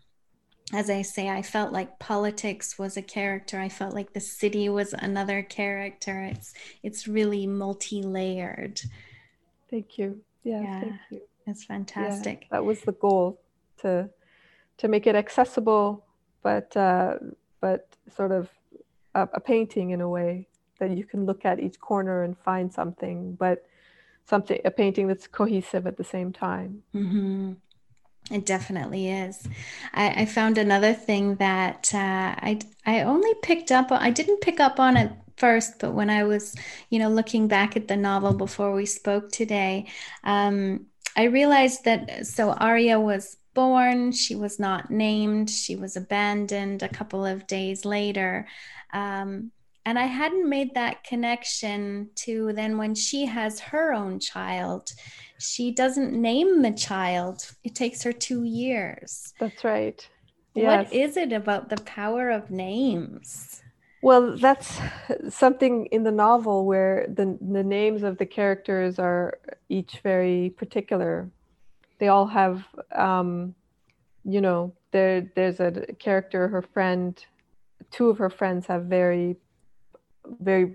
As 0.72 0.90
I 0.90 1.02
say, 1.02 1.28
I 1.28 1.42
felt 1.42 1.72
like 1.72 1.98
politics 1.98 2.78
was 2.78 2.96
a 2.96 3.02
character. 3.02 3.60
I 3.60 3.68
felt 3.68 3.94
like 3.94 4.12
the 4.12 4.20
city 4.20 4.68
was 4.68 4.92
another 4.94 5.42
character. 5.42 6.24
It's 6.24 6.54
it's 6.82 7.06
really 7.06 7.46
multi-layered. 7.46 8.80
Thank 9.70 9.98
you. 9.98 10.20
Yeah, 10.42 10.62
yeah 10.62 10.80
thank 10.80 11.00
you. 11.10 11.20
It's 11.46 11.64
fantastic. 11.64 12.42
Yeah, 12.42 12.48
that 12.52 12.64
was 12.64 12.80
the 12.80 12.92
goal 12.92 13.40
to 13.82 14.08
to 14.78 14.88
make 14.88 15.06
it 15.06 15.14
accessible, 15.14 16.04
but 16.42 16.76
uh, 16.76 17.18
but 17.60 17.88
sort 18.14 18.32
of 18.32 18.50
a, 19.14 19.28
a 19.34 19.40
painting 19.40 19.90
in 19.90 20.00
a 20.00 20.08
way 20.08 20.48
that 20.78 20.90
you 20.96 21.04
can 21.04 21.26
look 21.26 21.44
at 21.44 21.60
each 21.60 21.78
corner 21.80 22.22
and 22.22 22.36
find 22.36 22.72
something, 22.72 23.34
but 23.34 23.66
something 24.24 24.58
a 24.64 24.70
painting 24.70 25.06
that's 25.06 25.26
cohesive 25.26 25.86
at 25.86 25.96
the 25.96 26.04
same 26.04 26.32
time. 26.32 26.82
Mm-hmm. 26.94 27.52
It 28.30 28.46
definitely 28.46 29.10
is. 29.10 29.46
I, 29.92 30.22
I, 30.22 30.24
found 30.24 30.56
another 30.56 30.94
thing 30.94 31.34
that 31.36 31.90
uh, 31.94 32.34
I 32.38 32.58
I 32.86 33.02
only 33.02 33.34
picked 33.42 33.70
up. 33.70 33.92
I 33.92 34.10
didn't 34.10 34.40
pick 34.40 34.60
up 34.60 34.80
on 34.80 34.96
it 34.96 35.12
first, 35.36 35.78
but 35.78 35.92
when 35.92 36.08
I 36.08 36.24
was, 36.24 36.54
you 36.88 36.98
know, 36.98 37.10
looking 37.10 37.48
back 37.48 37.76
at 37.76 37.88
the 37.88 37.96
novel 37.96 38.32
before 38.32 38.72
we 38.72 38.86
spoke 38.86 39.30
today, 39.30 39.88
um, 40.22 40.86
I 41.16 41.24
realized 41.24 41.84
that 41.84 42.26
so 42.26 42.52
Aria 42.52 42.98
was 42.98 43.36
born. 43.54 44.12
She 44.12 44.34
was 44.34 44.58
not 44.58 44.90
named. 44.90 45.48
She 45.48 45.76
was 45.76 45.96
abandoned 45.96 46.82
a 46.82 46.88
couple 46.88 47.24
of 47.24 47.46
days 47.46 47.84
later. 47.84 48.48
Um, 48.92 49.52
and 49.86 49.98
I 49.98 50.06
hadn't 50.06 50.48
made 50.48 50.74
that 50.74 51.04
connection 51.04 52.08
to 52.16 52.52
then 52.54 52.78
when 52.78 52.94
she 52.94 53.26
has 53.26 53.60
her 53.60 53.92
own 53.92 54.18
child, 54.18 54.90
she 55.38 55.72
doesn't 55.72 56.12
name 56.12 56.62
the 56.62 56.72
child. 56.72 57.50
It 57.64 57.74
takes 57.74 58.02
her 58.02 58.12
two 58.12 58.44
years. 58.44 59.34
That's 59.38 59.62
right. 59.62 60.06
Yes. 60.54 60.86
What 60.86 60.92
is 60.94 61.16
it 61.16 61.32
about 61.32 61.68
the 61.68 61.82
power 61.82 62.30
of 62.30 62.50
names? 62.50 63.62
Well, 64.04 64.36
that's 64.36 64.78
something 65.30 65.86
in 65.86 66.02
the 66.02 66.10
novel 66.10 66.66
where 66.66 67.06
the, 67.08 67.38
the 67.40 67.64
names 67.64 68.02
of 68.02 68.18
the 68.18 68.26
characters 68.26 68.98
are 68.98 69.38
each 69.70 70.00
very 70.02 70.50
particular. 70.58 71.30
They 71.98 72.08
all 72.08 72.26
have, 72.26 72.66
um, 72.92 73.54
you 74.22 74.42
know, 74.42 74.74
there 74.90 75.32
there's 75.34 75.58
a 75.58 75.70
character, 75.98 76.48
her 76.48 76.60
friend, 76.60 77.18
two 77.90 78.10
of 78.10 78.18
her 78.18 78.28
friends 78.28 78.66
have 78.66 78.84
very, 78.84 79.36
very 80.38 80.74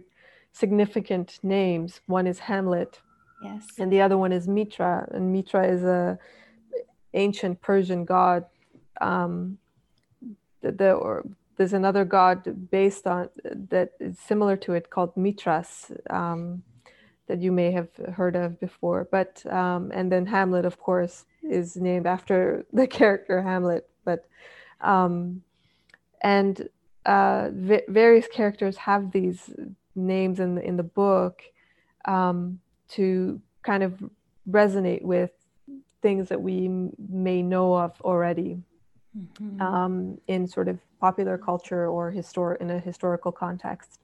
significant 0.51 1.37
names. 1.43 2.01
One 2.07 2.25
is 2.25 2.39
Hamlet, 2.39 2.99
yes, 3.43 3.63
and 3.77 3.93
the 3.93 4.01
other 4.01 4.17
one 4.17 4.31
is 4.31 4.47
Mitra. 4.47 5.07
And 5.11 5.31
Mitra 5.31 5.67
is 5.67 5.83
a 5.83 6.17
ancient 7.13 7.61
Persian 7.61 8.05
god. 8.05 8.45
Um, 9.01 9.59
the, 10.61 10.71
the 10.71 10.93
or 10.93 11.25
there's 11.59 11.73
another 11.73 12.05
god 12.05 12.71
based 12.71 13.05
on 13.05 13.29
that 13.69 13.91
is 13.99 14.17
similar 14.17 14.55
to 14.57 14.73
it 14.73 14.89
called 14.89 15.15
Mithras 15.15 15.91
Um, 16.09 16.63
that 17.29 17.41
you 17.41 17.51
may 17.51 17.71
have 17.71 17.89
heard 18.15 18.35
of 18.35 18.59
before. 18.59 19.07
But 19.09 19.45
um, 19.45 19.91
and 19.93 20.11
then 20.11 20.25
Hamlet, 20.25 20.65
of 20.65 20.79
course, 20.79 21.25
is 21.43 21.77
named 21.77 22.07
after 22.07 22.65
the 22.73 22.87
character 22.87 23.41
Hamlet. 23.41 23.87
But 24.03 24.27
um, 24.81 25.43
and 26.21 26.67
uh, 27.05 27.49
v- 27.53 27.87
various 27.87 28.27
characters 28.27 28.77
have 28.77 29.11
these 29.11 29.49
names 29.95 30.39
in 30.39 30.55
the, 30.55 30.61
in 30.61 30.75
the 30.75 30.83
book 30.83 31.43
um, 32.05 32.59
to 32.89 33.39
kind 33.61 33.83
of 33.83 34.03
resonate 34.49 35.03
with 35.03 35.31
things 36.01 36.29
that 36.29 36.41
we 36.41 36.67
may 36.97 37.41
know 37.41 37.75
of 37.75 38.01
already 38.01 38.57
mm-hmm. 39.17 39.61
um, 39.61 40.17
in 40.27 40.47
sort 40.47 40.67
of 40.67 40.79
popular 40.99 41.37
culture 41.37 41.87
or 41.87 42.11
histor- 42.11 42.57
in 42.61 42.69
a 42.69 42.79
historical 42.79 43.31
context. 43.31 43.99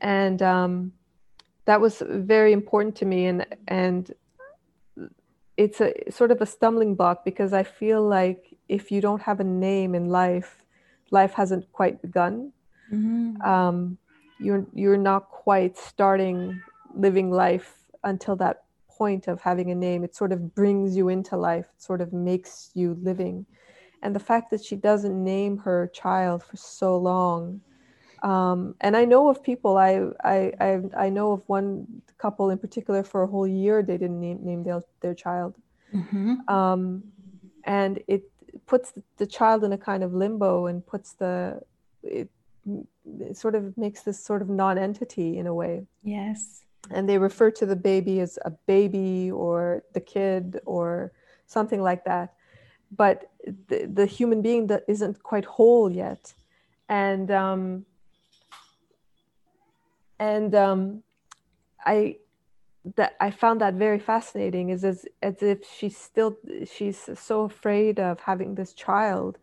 And 0.00 0.42
um, 0.42 0.92
that 1.64 1.80
was 1.80 2.02
very 2.06 2.52
important 2.52 2.96
to 2.96 3.04
me. 3.04 3.26
And, 3.26 3.46
and 3.68 4.12
it's 5.56 5.80
a 5.80 5.92
sort 6.10 6.30
of 6.30 6.40
a 6.40 6.46
stumbling 6.46 6.94
block 6.94 7.24
because 7.24 7.52
I 7.52 7.62
feel 7.62 8.02
like 8.06 8.56
if 8.68 8.90
you 8.90 9.00
don't 9.00 9.22
have 9.22 9.40
a 9.40 9.44
name 9.44 9.94
in 9.94 10.08
life, 10.08 10.64
life 11.10 11.34
hasn't 11.34 11.70
quite 11.72 12.00
begun. 12.02 12.52
Mm-hmm. 12.92 13.40
Um, 13.42 13.98
you're 14.38 14.66
you're 14.74 14.96
not 14.96 15.28
quite 15.28 15.76
starting 15.78 16.60
living 16.94 17.30
life 17.30 17.74
until 18.02 18.36
that 18.36 18.64
point 18.88 19.28
of 19.28 19.40
having 19.40 19.70
a 19.70 19.74
name. 19.74 20.04
It 20.04 20.14
sort 20.14 20.32
of 20.32 20.54
brings 20.54 20.96
you 20.96 21.08
into 21.08 21.36
life. 21.36 21.66
It 21.76 21.82
sort 21.82 22.00
of 22.00 22.12
makes 22.12 22.70
you 22.74 22.98
living. 23.00 23.46
And 24.02 24.14
the 24.14 24.20
fact 24.20 24.50
that 24.50 24.64
she 24.64 24.76
doesn't 24.76 25.22
name 25.22 25.58
her 25.58 25.90
child 25.92 26.42
for 26.42 26.56
so 26.56 26.96
long. 26.96 27.60
Um, 28.22 28.74
and 28.80 28.96
I 28.96 29.04
know 29.04 29.28
of 29.28 29.42
people. 29.42 29.78
I, 29.78 30.08
I 30.22 30.52
I 30.60 30.80
I 30.96 31.08
know 31.08 31.32
of 31.32 31.48
one 31.48 31.86
couple 32.18 32.50
in 32.50 32.58
particular 32.58 33.02
for 33.02 33.22
a 33.22 33.26
whole 33.26 33.48
year 33.48 33.82
they 33.82 33.98
didn't 33.98 34.20
name, 34.20 34.38
name 34.42 34.62
their 34.62 34.82
their 35.00 35.14
child. 35.14 35.56
Mm-hmm. 35.92 36.48
Um, 36.48 37.02
and 37.64 38.02
it 38.06 38.22
puts 38.66 38.92
the 39.16 39.26
child 39.26 39.64
in 39.64 39.72
a 39.72 39.78
kind 39.78 40.02
of 40.02 40.14
limbo 40.14 40.66
and 40.66 40.86
puts 40.86 41.12
the 41.14 41.60
it, 42.02 42.28
it 43.20 43.36
sort 43.36 43.54
of 43.54 43.76
makes 43.76 44.02
this 44.02 44.22
sort 44.22 44.42
of 44.42 44.48
non-entity 44.48 45.38
in 45.38 45.46
a 45.46 45.54
way 45.54 45.86
yes 46.02 46.62
and 46.90 47.08
they 47.08 47.18
refer 47.18 47.50
to 47.50 47.66
the 47.66 47.76
baby 47.76 48.20
as 48.20 48.38
a 48.44 48.50
baby 48.50 49.30
or 49.30 49.82
the 49.94 50.00
kid 50.00 50.60
or 50.64 51.12
something 51.46 51.80
like 51.82 52.04
that 52.04 52.34
but 52.96 53.30
the, 53.68 53.86
the 53.92 54.06
human 54.06 54.42
being 54.42 54.66
that 54.66 54.84
isn't 54.88 55.22
quite 55.22 55.44
whole 55.44 55.90
yet 55.90 56.32
and 56.88 57.30
um 57.30 57.84
and 60.18 60.54
um 60.54 61.02
i 61.84 62.16
that 62.96 63.14
I 63.20 63.30
found 63.30 63.60
that 63.60 63.74
very 63.74 63.98
fascinating 63.98 64.70
is 64.70 64.84
as, 64.84 65.06
as 65.22 65.42
if 65.42 65.58
she's 65.64 65.96
still 65.96 66.36
she's 66.70 67.08
so 67.14 67.42
afraid 67.42 68.00
of 68.00 68.18
having 68.20 68.54
this 68.54 68.72
child 68.72 69.38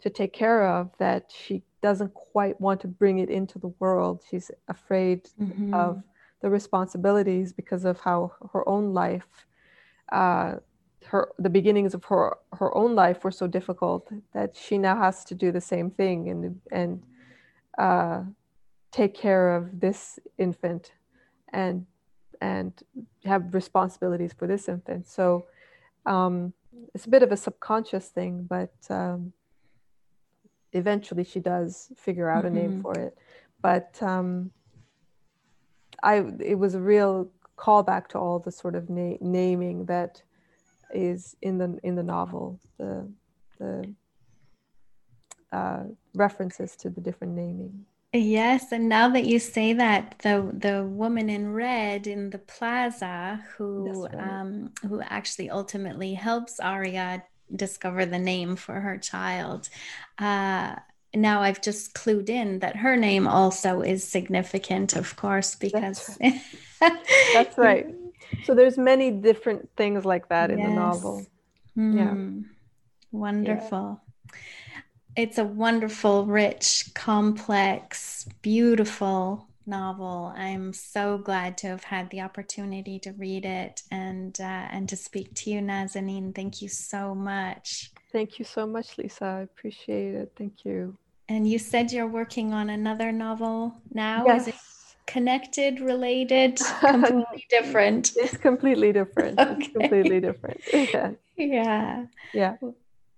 to 0.00 0.10
take 0.10 0.32
care 0.32 0.66
of 0.68 0.90
that 0.98 1.32
she 1.34 1.62
doesn't 1.82 2.14
quite 2.14 2.60
want 2.60 2.80
to 2.82 2.88
bring 2.88 3.18
it 3.18 3.30
into 3.30 3.58
the 3.58 3.72
world. 3.78 4.22
She's 4.30 4.50
afraid 4.68 5.28
mm-hmm. 5.40 5.74
of 5.74 6.02
the 6.40 6.50
responsibilities 6.50 7.52
because 7.52 7.84
of 7.84 8.00
how 8.00 8.32
her 8.52 8.68
own 8.68 8.92
life, 8.92 9.46
uh, 10.12 10.56
her 11.14 11.28
the 11.38 11.54
beginnings 11.58 11.94
of 11.94 12.02
her 12.10 12.36
her 12.60 12.76
own 12.76 12.96
life 12.96 13.22
were 13.24 13.36
so 13.42 13.46
difficult 13.46 14.02
that 14.32 14.50
she 14.56 14.76
now 14.76 14.96
has 15.06 15.24
to 15.24 15.34
do 15.44 15.52
the 15.52 15.60
same 15.60 15.88
thing 16.00 16.18
and 16.32 16.60
and 16.80 17.02
uh, 17.78 18.20
take 18.90 19.14
care 19.14 19.54
of 19.56 19.80
this 19.84 20.18
infant 20.38 20.92
and 21.52 21.86
and 22.40 22.72
have 23.24 23.54
responsibilities 23.54 24.32
for 24.38 24.46
this 24.48 24.68
infant. 24.68 25.06
So 25.06 25.46
um, 26.04 26.52
it's 26.94 27.06
a 27.06 27.12
bit 27.16 27.22
of 27.22 27.30
a 27.30 27.36
subconscious 27.36 28.08
thing, 28.08 28.34
but 28.56 28.74
um, 28.90 29.32
eventually 30.72 31.24
she 31.32 31.40
does 31.40 31.92
figure 31.96 32.28
out 32.28 32.44
mm-hmm. 32.44 32.56
a 32.56 32.60
name 32.60 32.72
mm-hmm. 32.72 32.82
for 32.82 32.94
it. 32.98 33.16
But 33.62 33.90
um, 34.02 34.50
I, 36.02 36.14
it 36.40 36.58
was 36.58 36.74
a 36.74 36.80
real 36.80 37.30
callback 37.56 38.08
to 38.08 38.18
all 38.18 38.40
the 38.40 38.50
sort 38.52 38.74
of 38.74 38.90
na- 38.90 39.20
naming 39.20 39.86
that 39.86 40.22
is 40.94 41.36
in 41.42 41.58
the 41.58 41.78
in 41.82 41.94
the 41.94 42.02
novel. 42.02 42.60
The 42.78 43.08
the 43.58 43.94
uh, 45.52 45.84
references 46.14 46.76
to 46.76 46.90
the 46.90 47.00
different 47.00 47.34
naming. 47.34 47.86
Yes, 48.12 48.70
and 48.70 48.88
now 48.88 49.08
that 49.08 49.24
you 49.24 49.40
say 49.40 49.72
that, 49.72 50.20
the 50.20 50.48
the 50.52 50.84
woman 50.84 51.28
in 51.28 51.52
red 51.52 52.06
in 52.06 52.30
the 52.30 52.38
plaza 52.38 53.42
who 53.56 54.06
right. 54.06 54.14
um, 54.14 54.70
who 54.88 55.00
actually 55.02 55.50
ultimately 55.50 56.14
helps 56.14 56.60
Aria 56.60 57.24
discover 57.54 58.06
the 58.06 58.18
name 58.18 58.56
for 58.56 58.80
her 58.80 58.98
child. 58.98 59.68
Uh, 60.18 60.76
now 61.14 61.42
I've 61.42 61.60
just 61.60 61.94
clued 61.94 62.28
in 62.28 62.60
that 62.60 62.76
her 62.76 62.96
name 62.96 63.26
also 63.26 63.80
is 63.80 64.06
significant, 64.06 64.94
of 64.96 65.16
course, 65.16 65.54
because 65.56 66.16
that's 66.18 66.18
right. 66.80 66.92
that's 67.32 67.58
right. 67.58 67.94
So 68.44 68.54
there's 68.54 68.78
many 68.78 69.10
different 69.10 69.68
things 69.76 70.04
like 70.04 70.28
that 70.28 70.50
in 70.50 70.62
the 70.62 70.68
novel. 70.68 71.26
Mm. 71.76 71.96
Yeah. 71.96 72.48
Wonderful. 73.12 74.00
Yeah 74.00 74.38
it's 75.16 75.38
a 75.38 75.44
wonderful, 75.44 76.26
rich, 76.26 76.90
complex, 76.94 78.26
beautiful 78.42 79.48
novel. 79.66 80.32
I'm 80.36 80.72
so 80.72 81.18
glad 81.18 81.56
to 81.58 81.68
have 81.68 81.84
had 81.84 82.10
the 82.10 82.20
opportunity 82.20 82.98
to 83.00 83.12
read 83.12 83.44
it 83.44 83.82
and 83.90 84.38
uh, 84.40 84.68
and 84.70 84.88
to 84.88 84.96
speak 84.96 85.34
to 85.36 85.50
you, 85.50 85.60
Nazanin. 85.60 86.34
Thank 86.34 86.60
you 86.60 86.68
so 86.68 87.14
much. 87.14 87.92
Thank 88.12 88.38
you 88.38 88.44
so 88.44 88.66
much, 88.66 88.98
Lisa. 88.98 89.24
I 89.24 89.40
appreciate 89.40 90.14
it. 90.14 90.32
Thank 90.36 90.64
you. 90.64 90.96
And 91.28 91.48
you 91.48 91.58
said 91.58 91.92
you're 91.92 92.06
working 92.06 92.52
on 92.52 92.70
another 92.70 93.10
novel 93.12 93.80
now. 93.92 94.24
Yes. 94.26 94.48
Connected, 95.06 95.80
related, 95.80 96.58
completely 96.80 97.46
different? 97.50 98.12
It's 98.16 98.36
completely 98.36 98.92
different. 98.92 99.38
okay. 99.38 99.56
It's 99.60 99.72
completely 99.72 100.20
different. 100.20 100.60
yeah. 100.72 101.10
Yeah. 101.36 102.06
Yeah. 102.32 102.56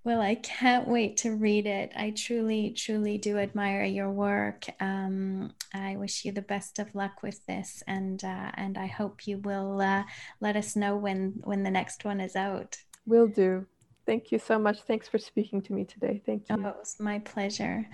Well, 0.07 0.21
I 0.21 0.37
can't 0.37 0.87
wait 0.87 1.17
to 1.19 1.35
read 1.35 1.67
it. 1.67 1.93
I 1.97 2.11
truly, 2.11 2.71
truly 2.71 3.19
do 3.19 3.39
admire 3.39 3.83
your 3.83 4.11
work. 4.11 4.65
Um, 4.79 5.53
I 5.75 5.97
wish 5.97 6.25
you 6.25 6.31
the 6.31 6.43
best 6.43 6.79
of 6.79 6.95
luck 6.95 7.25
with 7.25 7.45
this, 7.47 7.83
and 7.89 8.23
uh, 8.23 8.53
and 8.55 8.79
I 8.79 8.87
hope 8.87 9.27
you 9.27 9.39
will 9.39 9.81
uh, 9.81 10.05
let 10.41 10.55
us 10.55 10.77
know 10.77 10.97
when 10.97 11.41
when 11.43 11.65
the 11.65 11.73
next 11.73 12.05
one 12.05 12.21
is 12.21 12.37
out. 12.37 12.77
We'll 13.05 13.27
do. 13.27 13.67
Thank 14.07 14.31
you 14.31 14.39
so 14.39 14.59
much. 14.59 14.83
Thanks 14.83 15.09
for 15.09 15.19
speaking 15.19 15.61
to 15.63 15.73
me 15.73 15.85
today. 15.85 16.23
Thank 16.25 16.49
you. 16.49 16.57
Oh, 16.57 16.69
it 16.69 16.77
was 16.79 16.97
my 17.01 17.19
pleasure. 17.19 17.87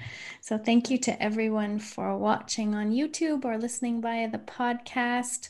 So, 0.43 0.59
thank 0.59 0.91
you 0.91 0.99
to 0.99 1.23
everyone 1.23 1.79
for 1.79 2.17
watching 2.19 2.75
on 2.75 2.93
YouTube 2.93 3.47
or 3.47 3.57
listening 3.57 4.03
via 4.03 4.31
the 4.31 4.39
podcast. 4.39 5.49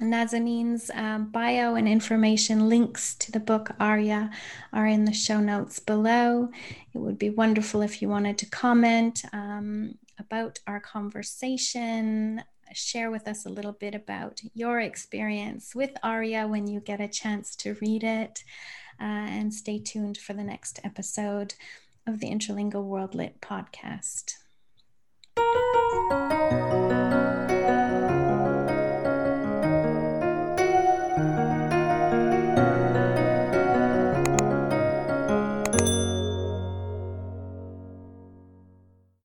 Nazanin's 0.00 0.90
um, 0.94 1.30
bio 1.30 1.74
and 1.74 1.88
information 1.88 2.68
links 2.68 3.14
to 3.16 3.32
the 3.32 3.40
book 3.40 3.70
Aria 3.78 4.30
are 4.72 4.86
in 4.86 5.04
the 5.04 5.12
show 5.12 5.40
notes 5.40 5.78
below. 5.78 6.50
It 6.94 6.98
would 6.98 7.18
be 7.18 7.30
wonderful 7.30 7.82
if 7.82 8.00
you 8.00 8.08
wanted 8.08 8.38
to 8.38 8.46
comment 8.46 9.22
um, 9.32 9.94
about 10.18 10.58
our 10.66 10.80
conversation, 10.80 12.42
share 12.72 13.10
with 13.10 13.26
us 13.26 13.46
a 13.46 13.50
little 13.50 13.72
bit 13.72 13.94
about 13.94 14.40
your 14.54 14.80
experience 14.80 15.74
with 15.74 15.90
Aria 16.02 16.46
when 16.46 16.66
you 16.66 16.80
get 16.80 17.00
a 17.00 17.08
chance 17.08 17.56
to 17.56 17.76
read 17.80 18.04
it, 18.04 18.44
uh, 19.00 19.04
and 19.04 19.54
stay 19.54 19.78
tuned 19.78 20.18
for 20.18 20.32
the 20.32 20.44
next 20.44 20.80
episode 20.84 21.54
of 22.06 22.20
the 22.20 22.30
Interlingual 22.30 22.84
World 22.84 23.14
Lit 23.14 23.40
podcast. 23.40 24.34